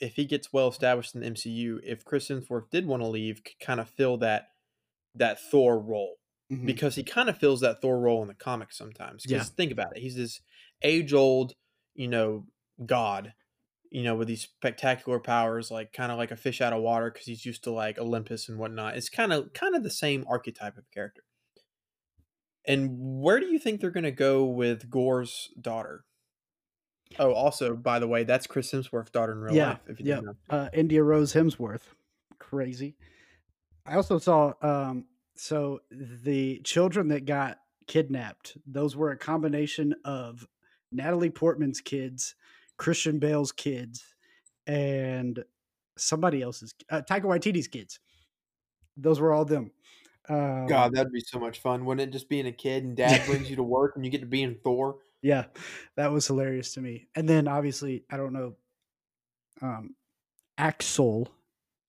[0.00, 3.44] if he gets well established in the MCU, if Chris Hemsworth did want to leave,
[3.44, 4.48] could kind of fill that
[5.14, 6.16] that Thor role
[6.50, 6.64] Mhm.
[6.64, 9.26] because he kind of fills that Thor role in the comics sometimes.
[9.26, 9.50] Because Yeah.
[9.50, 10.40] think about it, he's this
[10.82, 11.54] age old,
[11.94, 12.46] you know,
[12.86, 13.34] god,
[13.90, 17.10] you know, with these spectacular powers, like kind of like a fish out of water
[17.10, 18.96] because he's used to like Olympus and whatnot.
[18.96, 21.24] It's kind of kind of the same archetype of character.
[22.64, 26.04] And where do you think they're gonna go with Gorr's daughter?
[27.18, 29.80] Oh, also, by the way, that's Chris Hemsworth's daughter in real Yeah, life.
[29.88, 30.14] If you yeah.
[30.16, 31.82] didn't uh, India Rose Hemsworth.
[32.38, 32.96] Crazy.
[33.86, 38.56] I also saw um, so the children that got kidnapped.
[38.66, 40.46] Those were a combination of
[40.92, 42.34] Natalie Portman's kids,
[42.76, 44.04] Christian Bale's kids,
[44.66, 45.42] and
[45.96, 47.98] somebody else's uh, Taika Waititi's kids.
[48.96, 49.70] Those were all them.
[50.28, 51.84] Um, God, that'd be so much fun.
[51.84, 54.20] Wouldn't it just being a kid and dad brings you to work and you get
[54.20, 54.98] to be in Thor?
[55.22, 55.46] Yeah,
[55.96, 57.08] that was hilarious to me.
[57.14, 58.54] And then obviously, I don't know,
[59.60, 59.94] um,
[60.56, 61.28] Axel,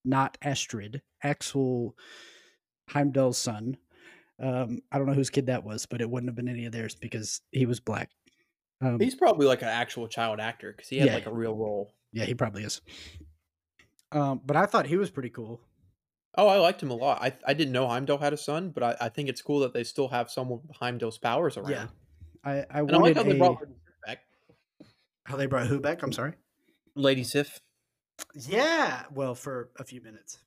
[0.03, 1.95] not Astrid, Axel
[2.89, 3.77] Heimdall's son.
[4.41, 6.71] Um, I don't know whose kid that was, but it wouldn't have been any of
[6.71, 8.09] theirs because he was black.
[8.81, 11.13] Um, He's probably like an actual child actor because he had Yeah.
[11.15, 11.93] like a real role.
[12.13, 12.81] yeah, he probably is.
[14.11, 15.61] Um, but I thought he was pretty cool.
[16.35, 17.21] Oh, I liked him a lot.
[17.21, 19.73] I I didn't know Heimdall had a son, but I, I think it's cool that
[19.73, 21.71] they still have someone with Heimdall's powers around.
[21.71, 21.87] Yeah,
[22.43, 24.19] I, I And I like wanted how they a, brought Lady Sif back.
[25.25, 26.04] how they brought who back?
[26.04, 26.34] I'm sorry.
[26.95, 27.60] Lady Sif.
[28.36, 30.39] Yeah, well, for a few minutes.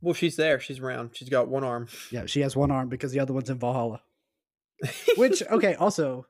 [0.00, 0.60] Well, she's there.
[0.60, 1.10] She's around.
[1.14, 1.88] She's got one arm.
[2.10, 4.02] Yeah, she has one arm because the other one's in Valhalla.
[5.16, 6.26] Which okay, also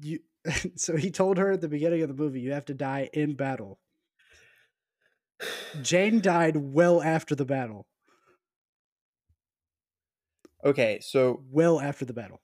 [0.00, 0.20] you
[0.76, 3.34] so he told her at the beginning of the movie you have to die in
[3.34, 3.78] battle.
[5.80, 7.86] Jane died well after the battle.
[10.64, 12.41] okay, so Well after the battle.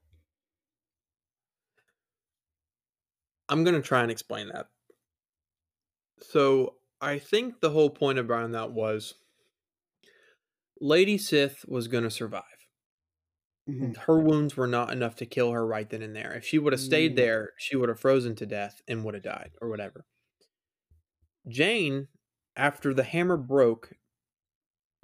[3.48, 4.68] I'm gonna try and explain that.
[6.20, 9.14] So I think the whole point around that was
[10.80, 12.66] Lady Sif was gonna survive.
[13.66, 13.94] Mhm.
[14.06, 16.32] Her wounds were not enough to kill her right then and there.
[16.34, 17.16] If she would have stayed Mm.
[17.16, 20.06] there, she would have frozen to death and would have died or whatever.
[21.48, 22.06] Jane,
[22.54, 23.98] after the hammer broke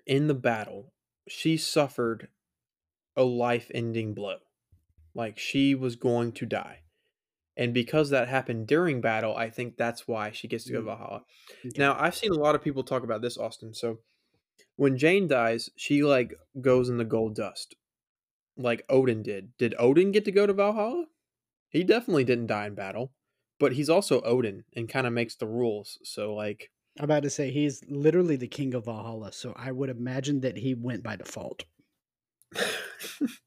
[0.07, 0.94] in the battle,
[1.28, 2.30] she suffered
[3.16, 4.40] a life ending blow.
[5.14, 6.84] Like she was going to die.
[7.57, 10.85] And because that happened during battle, I think that's why she gets to go to
[10.85, 10.87] Mm.
[10.87, 11.25] Valhalla.
[11.77, 13.75] Now, I've seen a lot of people talk about this, Austin.
[13.75, 14.01] So
[14.77, 17.77] when Jane dies, she like goes in the gold dust.
[18.57, 19.57] Like Odin did.
[19.59, 21.07] Did Odin get to go to Valhalla?
[21.69, 23.12] He definitely didn't die in battle.
[23.61, 25.99] But he's also Odin and kind of makes the rules.
[26.03, 29.90] So like I'm about to say he's literally the king of Valhalla, so I would
[29.90, 31.64] imagine that he went by default.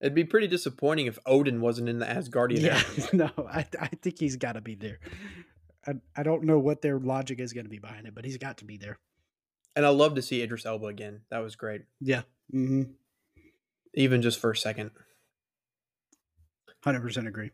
[0.00, 4.18] It'd be pretty disappointing if Odin wasn't in the Asgardian Yeah, no, I, I think
[4.18, 4.98] he's got to be there.
[5.86, 8.38] I, I don't know what their logic is going to be behind it, but he's
[8.38, 8.98] got to be there.
[9.76, 11.22] And I love to see Idris Elba again.
[11.30, 11.82] That was great.
[12.00, 12.82] Yeah, mm-hmm.
[13.94, 14.90] Even just for a second.
[16.82, 17.50] hundred percent agree.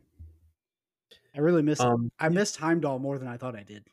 [1.35, 1.81] I really missed.
[1.81, 3.85] Um I missed Heimdall more than I thought I did.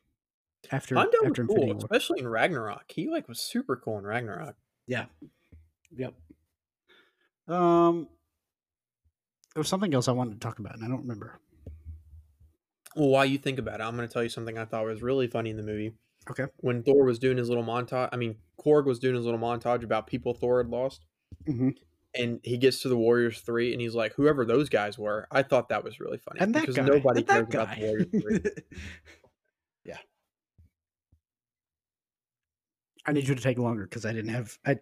[0.72, 1.84] After Heimdall was after cool, Infinity War.
[1.84, 2.86] especially in Ragnarok.
[2.90, 4.56] He like was super cool in Ragnarok.
[4.88, 5.06] Yeah.
[5.96, 6.14] Yep.
[7.48, 8.08] Um,
[9.58, 11.40] there was something else I wanted to talk about, and I don't remember.
[12.96, 15.02] Well, while you think about it, I'm going to tell you something I thought was
[15.02, 15.94] really funny in the movie.
[16.30, 16.46] Okay.
[16.58, 19.82] When Thor was doing his little montage, I mean, Korg was doing his little montage
[19.84, 21.08] about people Thor had lost,
[21.48, 21.70] Mm-hmm.
[22.14, 25.42] and he gets to the Warriors three, and he's like, "Whoever those guys were," I
[25.42, 26.86] thought that was really funny And that because guy.
[26.86, 28.40] nobody cares that about the Warriors three.
[29.86, 29.98] yeah.
[33.08, 34.56] I need you to take longer because I didn't have.
[34.64, 34.78] I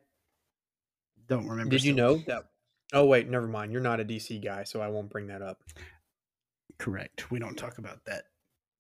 [1.30, 1.72] don't remember.
[1.72, 2.48] Did you know that?
[2.96, 3.74] Oh wait, never mind.
[3.74, 5.62] You're not a DC guy, so I won't bring that up.
[6.80, 7.30] Correct.
[7.30, 8.24] We don't talk about that.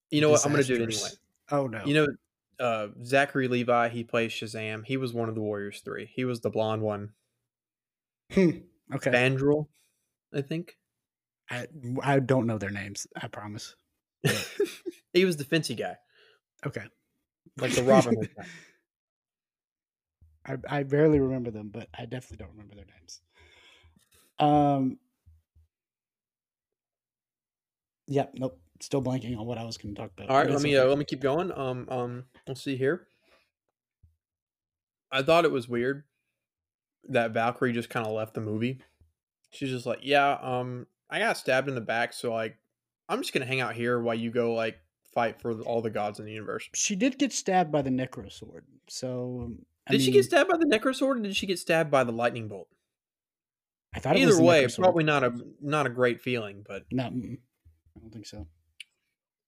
[0.09, 0.45] You know what?
[0.45, 1.09] I'm going to do it anyway.
[1.51, 1.83] Oh no.
[1.85, 2.07] You know,
[2.59, 4.85] uh, Zachary Levi, he plays Shazam.
[4.85, 6.09] He was one of the Warriors three.
[6.15, 7.11] He was the blonde one.
[8.31, 8.49] Hmm.
[8.93, 9.11] Okay.
[9.11, 9.67] Vandrel,
[10.33, 10.77] I think.
[11.49, 11.67] I
[12.01, 13.07] I don't know their names.
[13.21, 13.75] I promise.
[15.13, 15.97] he was the fancy guy,
[16.65, 16.85] Okay.
[17.57, 18.45] like the Robin Hood guy.
[20.45, 23.21] I I barely remember them, but I definitely don't remember their names.
[24.39, 24.97] Um.
[28.07, 28.33] Yep.
[28.35, 28.59] Nope.
[28.81, 30.29] Still blanking on what I was going to talk about.
[30.29, 31.51] All right, let me uh, let me keep going.
[31.51, 33.07] Um, um, let's see here.
[35.11, 36.03] I thought it was weird
[37.09, 38.79] that Valkyrie just kind of left the movie.
[39.51, 42.57] She's just like, yeah, um, I got stabbed in the back, so like,
[43.07, 44.77] I'm just gonna hang out here while you go like
[45.13, 46.69] fight for all the gods in the universe.
[46.73, 48.65] She did get stabbed by the Necro Sword.
[48.87, 51.89] So um, Did she get stabbed by the Necro Sword, or did she get stabbed
[51.89, 52.67] by the lightning bolt?
[53.95, 56.83] I thought it Either the way, it's probably not a not a great feeling, but
[56.91, 57.05] No.
[57.05, 57.09] I
[58.01, 58.45] don't think so.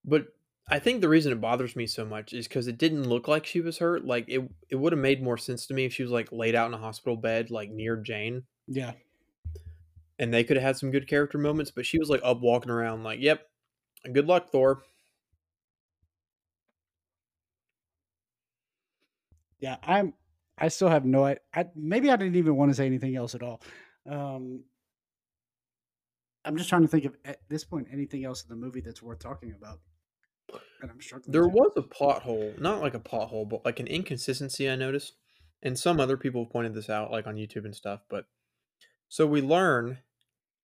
[0.05, 0.27] but
[0.69, 3.45] I think the reason it bothers me so much is because it didn't look like
[3.45, 4.05] she was hurt.
[4.05, 6.55] Like it, it would have made more sense to me if she was like laid
[6.55, 8.93] out in a hospital bed, like near Jane, Yeah,
[10.19, 11.71] and they could have had some good character moments.
[11.71, 13.45] But she was like up walking around, like, "Yep,
[14.13, 14.81] good luck, Thor."
[19.59, 19.77] yeah.
[19.83, 20.13] I'm.
[20.57, 21.25] I still have no.
[21.25, 23.61] I, I maybe I didn't even want to say anything else at all.
[24.07, 24.63] Um,
[26.45, 29.01] I'm just trying to think of at this point anything else in the movie that's
[29.01, 29.79] worth talking about,
[30.81, 31.31] and I'm struggling.
[31.31, 31.47] There to.
[31.49, 35.13] was a pothole, not like a pothole, but like an inconsistency I noticed.
[35.63, 38.01] And some other people have pointed this out, like on YouTube and stuff.
[38.09, 38.25] But
[39.09, 39.97] so we learn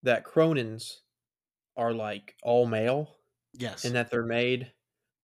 [0.03, 0.97] that Kronans
[1.75, 3.15] are like all male
[3.53, 3.85] yes.
[3.85, 4.71] and that they're made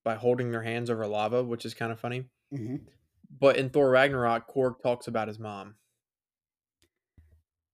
[0.04, 2.26] by holding their hands over lava, which is kind of funny.
[2.52, 2.78] hmm
[3.40, 5.76] But in Thor Ragnarok, Korg talks about his mom.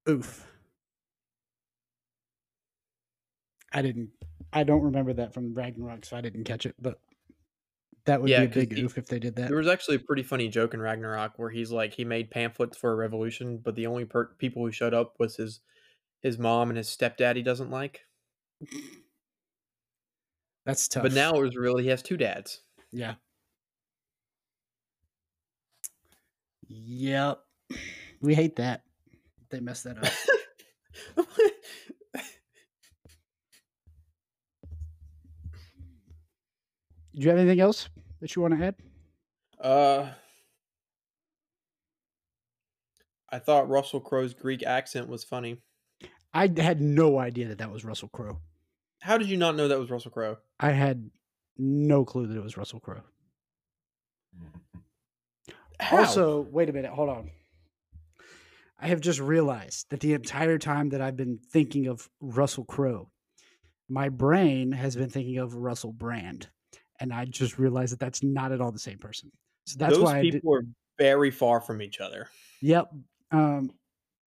[0.07, 0.45] Oof.
[3.73, 4.11] I didn't.
[4.53, 6.75] I don't remember that from Ragnarok, so I didn't catch it.
[6.81, 6.99] But
[8.05, 9.49] that would Yeah, be a big oof if they did that.
[9.49, 12.77] There was actually a pretty funny joke in Ragnarok where he's like he made pamphlets
[12.77, 15.59] for a revolution, but the only per- people who showed up was his
[16.21, 18.05] his mom and his stepdad he doesn't like.
[20.65, 21.03] That's tough.
[21.03, 22.61] But now it was real he has two dads.
[22.91, 23.15] yeah.
[26.67, 27.41] Yep.
[28.21, 28.84] We hate that.
[29.55, 30.11] They messed that up.
[37.13, 37.87] Do you have anything else
[38.19, 38.75] that you want to add?
[39.61, 40.09] uh
[43.29, 45.61] I thought Russell Crowe's Greek accent was funny.
[46.33, 48.41] I had no idea that that was Russell Crowe.
[48.99, 50.35] How did you not know that was Russell Crowe?
[50.59, 51.09] I had
[51.57, 53.03] no clue that it was Russell Crowe.
[55.79, 55.99] How?
[55.99, 57.31] Also, wait a minute, hold on.
[58.79, 63.09] I have just realized that the entire time that I've been thinking of Russell Crowe,
[63.87, 66.49] my brain has been thinking of Russell Brand,
[66.99, 69.31] and I just realized that that's not at all the same person.
[69.65, 70.65] So that's those why I did, people are
[70.97, 72.29] very far from each other.
[72.61, 72.91] Yep.
[73.31, 73.71] Um,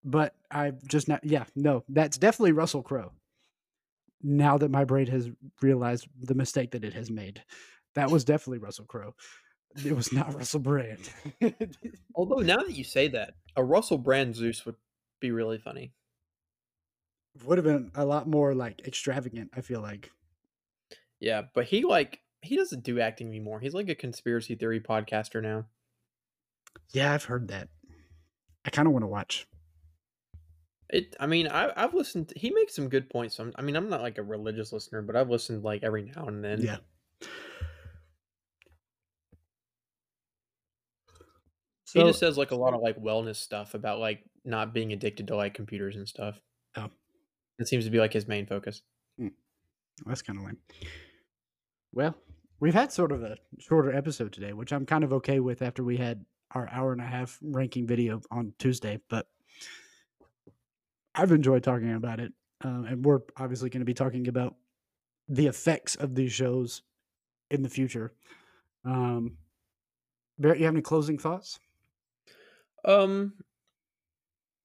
[0.05, 1.25] but I've just not.
[1.25, 3.13] Yeah, no, that's definitely Russell Crowe.
[4.23, 5.29] Now that my brain has
[5.61, 7.43] realized the mistake that it has made,
[7.95, 9.15] that was definitely Russell Crowe.
[9.85, 11.11] It was not Russell Brand.
[12.15, 14.77] Although now that you say that, a Russell Brand Zeus would
[15.21, 15.93] be really funny.
[17.45, 19.51] Would have been a lot more like extravagant.
[19.55, 20.11] I feel like.
[21.21, 23.61] Yeah, but he like he doesn't do acting anymore.
[23.61, 25.67] He's like a conspiracy theory podcaster now.
[26.91, 27.69] Yeah, I've heard that.
[28.65, 29.47] I kind of want to watch.
[30.91, 31.15] It.
[31.21, 32.33] I mean, I, I've listened.
[32.35, 33.37] he makes some good points.
[33.37, 33.53] Some.
[33.57, 36.43] I mean, I'm not like a religious listener, but I've listened like every now and
[36.43, 36.63] then.
[36.63, 36.79] Yeah.
[41.93, 45.29] He just says like a lot of like wellness stuff about like not being addicted
[45.29, 46.41] to like computers and stuff.
[46.77, 46.91] Oh.
[47.59, 48.83] It seems to be like his main focus.
[50.07, 50.59] that's kind of lame.
[51.93, 52.15] Well,
[52.61, 55.83] we've had sort of a shorter episode today, which I'm kind of okay with after
[55.83, 59.01] we had our hour and a half ranking video on Tuesday.
[59.09, 59.27] But
[61.15, 62.33] I've enjoyed talking about it,
[62.63, 64.55] um, and we're obviously going to be talking about
[65.29, 66.83] the effects of these shows
[67.51, 68.13] in the future.
[68.85, 69.37] Um,
[70.39, 71.59] Barrett, you have any closing thoughts?
[72.85, 73.35] Um,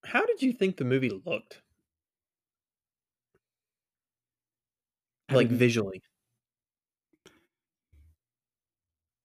[0.05, 1.61] how did you think the movie looked?
[5.29, 6.01] I Like didn't- visually.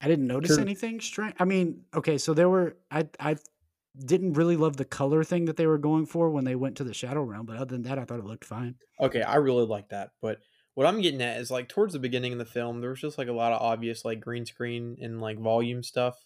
[0.01, 0.61] I didn't notice Sure.
[0.61, 1.35] anything strange.
[1.41, 3.37] I mean, okay, so there were I I
[3.97, 6.85] didn't really love the color thing that they were going for when they went to
[6.85, 8.77] the Shadow Realm, but other than that, I thought it looked fine.
[9.01, 10.13] Okay, I really like that.
[10.23, 10.41] But
[10.75, 13.19] what I'm getting at is like towards the beginning of the film, there was just
[13.19, 16.17] like a lot of obvious like green screen and like volume stuff.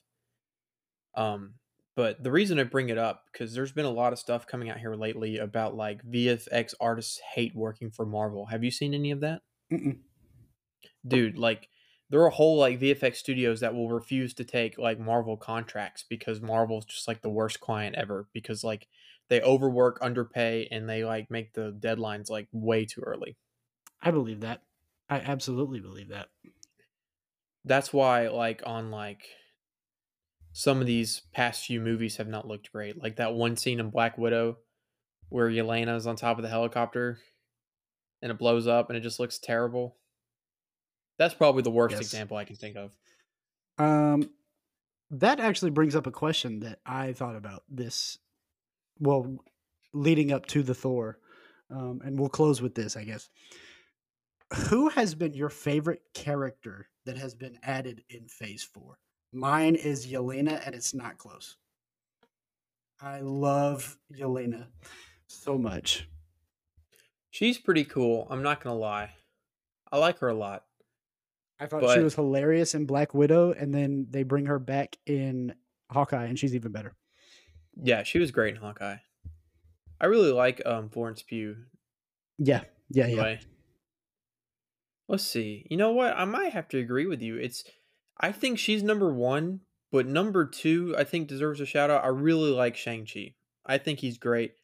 [1.15, 1.55] Um,
[1.97, 4.71] but the reason I bring it up because there's been a lot of stuff coming
[4.71, 8.47] out here lately about like VFX artists hate working for Marvel.
[8.47, 9.43] Have you seen any of that?
[9.73, 9.99] Mm-mm.
[11.07, 11.69] dude like
[12.11, 16.43] there are whole like vfx studios that will refuse to take like marvel contracts because
[16.43, 18.87] marvel's just like the worst client ever because like
[19.31, 23.35] they overwork underpay and they like make the deadlines like way too early
[24.03, 24.63] I believe that.
[25.09, 26.29] I absolutely believe that.
[27.65, 29.29] that's why like on like
[30.53, 33.91] some of these past few movies have not looked great like that one scene in
[33.91, 34.59] black widow
[35.29, 37.19] where Yelena is on top of the helicopter
[38.21, 39.97] and it blows up and it just looks terrible
[41.19, 42.01] that's probably the worst Yes.
[42.03, 42.93] example i can think of
[43.79, 44.31] Um,
[45.11, 48.19] that actually brings up a question that I thought about this
[48.99, 49.37] well,
[49.93, 51.19] leading up to the Thor,
[51.71, 53.29] um, and we'll close with this, I guess.
[54.69, 58.99] Who has been your favorite character that has been added in Phase Four?
[59.33, 61.57] Mine is Yelena, and it's not close.
[63.01, 64.67] I love Yelena
[65.27, 66.09] so much.
[67.31, 68.27] She's pretty cool.
[68.31, 69.11] I'm not gonna lie.
[69.91, 70.65] I like her a lot.
[71.59, 75.55] I thought she was hilarious in Black Widow, and then they bring her back in
[75.91, 76.95] Hawkeye, and she's even better.
[77.77, 78.97] Yeah, she was great in Hawkeye.
[80.01, 81.57] I really like um Florence Pugh.
[82.39, 83.13] Yeah, yeah, yeah.
[83.13, 83.41] Anyway.
[85.09, 85.67] Let's see.
[85.71, 86.17] You know what?
[86.17, 87.37] I might have to agree with you.
[87.37, 87.65] It's
[88.23, 89.61] I think she's number one,
[89.91, 92.05] but number two, I think deserves a shout out.
[92.05, 93.35] I really like Shang-Chi.
[93.67, 94.55] I think he's great.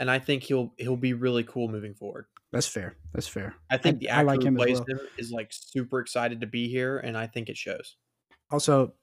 [0.00, 2.26] And I think he'll he'll be really cool moving forward.
[2.50, 2.96] That's fair.
[3.12, 3.54] That's fair.
[3.70, 4.86] I think I- the I actor like who him plays well.
[4.88, 7.96] him is like super excited to be here, and I think it shows.
[8.50, 8.94] Also,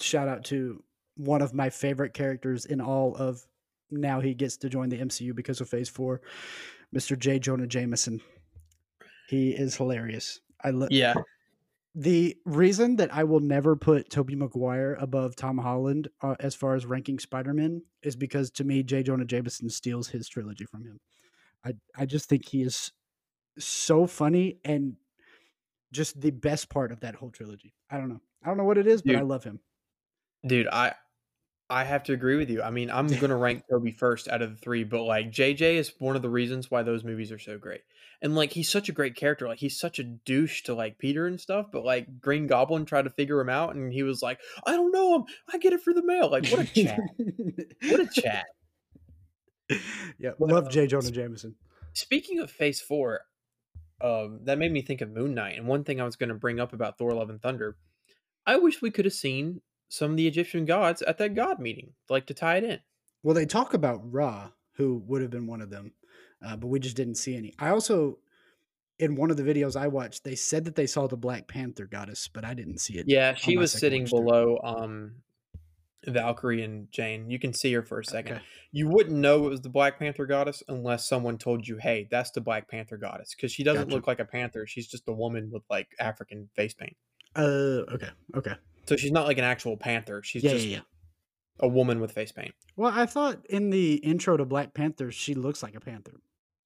[0.00, 0.82] shout out to
[1.16, 3.44] one of my favorite characters in all of
[3.90, 6.20] now he gets to join the MCU because of Phase Four,
[6.94, 7.18] Mr.
[7.18, 7.38] J.
[7.40, 8.20] Jonah Jameson.
[9.28, 10.40] He is hilarious.
[10.62, 11.14] I love Yeah.
[11.98, 16.74] The reason that I will never put Tobey Maguire above Tom Holland uh, as far
[16.74, 19.02] as ranking Spider-Man is because to me J.
[19.02, 21.00] Jonah Jameson steals his trilogy from him.
[21.64, 22.92] I I just think he is
[23.58, 24.96] so funny and
[25.90, 27.72] just the best part of that whole trilogy.
[27.90, 28.20] I don't know.
[28.44, 29.60] I don't know what it is, but I love him.
[30.46, 30.92] Dude, I
[31.68, 32.62] I have to agree with you.
[32.62, 35.92] I mean, I'm gonna rank Tobey first out of the three, but like JJ is
[35.98, 37.80] one of the reasons why those movies are so great.
[38.22, 39.46] And like he's such a great character.
[39.46, 43.02] Like he's such a douche to like Peter and stuff, but like Green Goblin tried
[43.02, 45.24] to figure him out and he was like, I don't know him.
[45.52, 46.30] I get it for the mail.
[46.30, 47.00] Like what a chat.
[47.88, 48.46] what a chat.
[50.18, 50.86] yeah, But, love uh, J.
[50.86, 51.56] Jonah Jameson.
[51.92, 53.20] Speaking of Phase Four,
[54.00, 55.56] um, that made me think of Moon Knight.
[55.56, 57.76] And one thing I was going to bring up about Thor: Love and Thunder,
[58.46, 61.92] I wish we could have seen some of the Egyptian gods at that god meeting,
[62.08, 62.80] like to tie it in.
[63.22, 65.92] Well, they talk about Ra, who would have been one of them,
[66.44, 67.54] uh, but we just didn't see any.
[67.58, 68.18] I also,
[68.98, 71.86] in one of the videos I watched, they said that they saw the Black Panther
[71.86, 73.06] goddess, but I didn't see it.
[73.08, 75.16] Yeah, she was sitting below um
[76.06, 77.30] Valkyrie and Jane.
[77.30, 78.36] You can see her for a second.
[78.36, 78.44] Okay.
[78.70, 82.30] You wouldn't know it was the Black Panther goddess unless someone told you, "Hey, that's
[82.30, 83.94] the Black Panther goddess," because she doesn't Gotcha.
[83.94, 84.66] look like a panther.
[84.66, 86.96] She's just a woman with like African face paint.
[87.34, 88.54] Uh, okay, okay.
[88.88, 90.22] So she's not like an actual panther.
[90.22, 90.82] She's Yeah, just yeah, yeah.
[91.60, 92.54] a woman with face paint.
[92.76, 96.20] Well, I thought in the intro to Black Panther, she looks like a panther.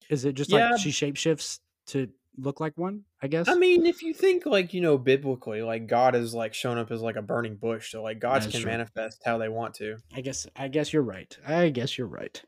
[0.09, 0.71] Is it just Yeah.
[0.71, 3.03] like she shapeshifts to look like one?
[3.21, 3.47] I guess.
[3.47, 6.91] I mean, if you think like you know biblically, like God is like shown up
[6.91, 8.71] as like a burning bush, so like gods That's can true.
[8.71, 9.97] manifest how they want to.
[10.13, 10.45] I guess.
[10.55, 11.35] I guess you're right.
[11.47, 12.41] I guess you're right.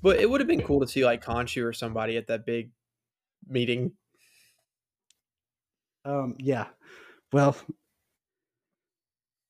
[0.00, 2.70] But it would have been cool to see like Khonshu or somebody at that big
[3.46, 3.92] meeting.
[6.04, 6.66] Um, yeah.
[7.32, 7.56] Well,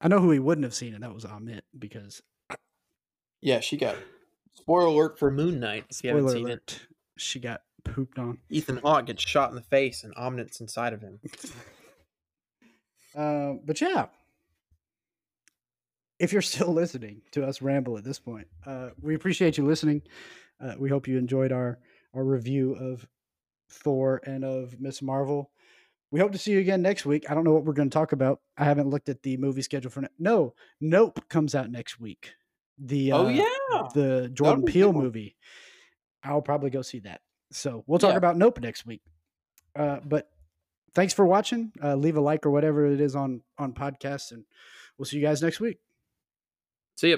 [0.03, 2.23] I know who he wouldn't have seen, and that was Ammit because
[3.41, 3.97] Yeah, she got
[4.55, 5.85] spoiler alert for Moon Knight.
[5.91, 6.87] If you haven't seen it, alert,
[7.17, 8.39] she got pooped on.
[8.51, 11.21] Ethan Hawke gets shot in the face and Ammit's inside of him.
[13.15, 14.07] Uh, but yeah,
[16.19, 20.03] if you're still listening to us ramble at this point, uh, we appreciate you listening.
[20.61, 21.79] Uh, we hope you enjoyed our
[22.15, 23.07] our review of
[23.71, 25.51] Thor and of Miss Marvel.
[26.13, 27.29] We hope to see you again next week.
[27.31, 28.41] I don't know what we're going to talk about.
[28.57, 30.55] I haven't looked at the movie schedule for ne- no.
[30.81, 32.35] Nope comes out next week.
[32.79, 35.37] The oh uh, yeah, the Jordan Peele movie.
[36.23, 37.23] I'll probably go see that.
[37.51, 38.19] So we'll talk Yeah.
[38.19, 39.01] about Nope next week.
[39.75, 40.29] Uh, but
[40.95, 41.73] thanks for watching.
[41.83, 44.45] Uh, leave a like or whatever it is on on podcasts, and
[44.99, 45.79] we'll see you guys next week.
[46.97, 47.17] see ya.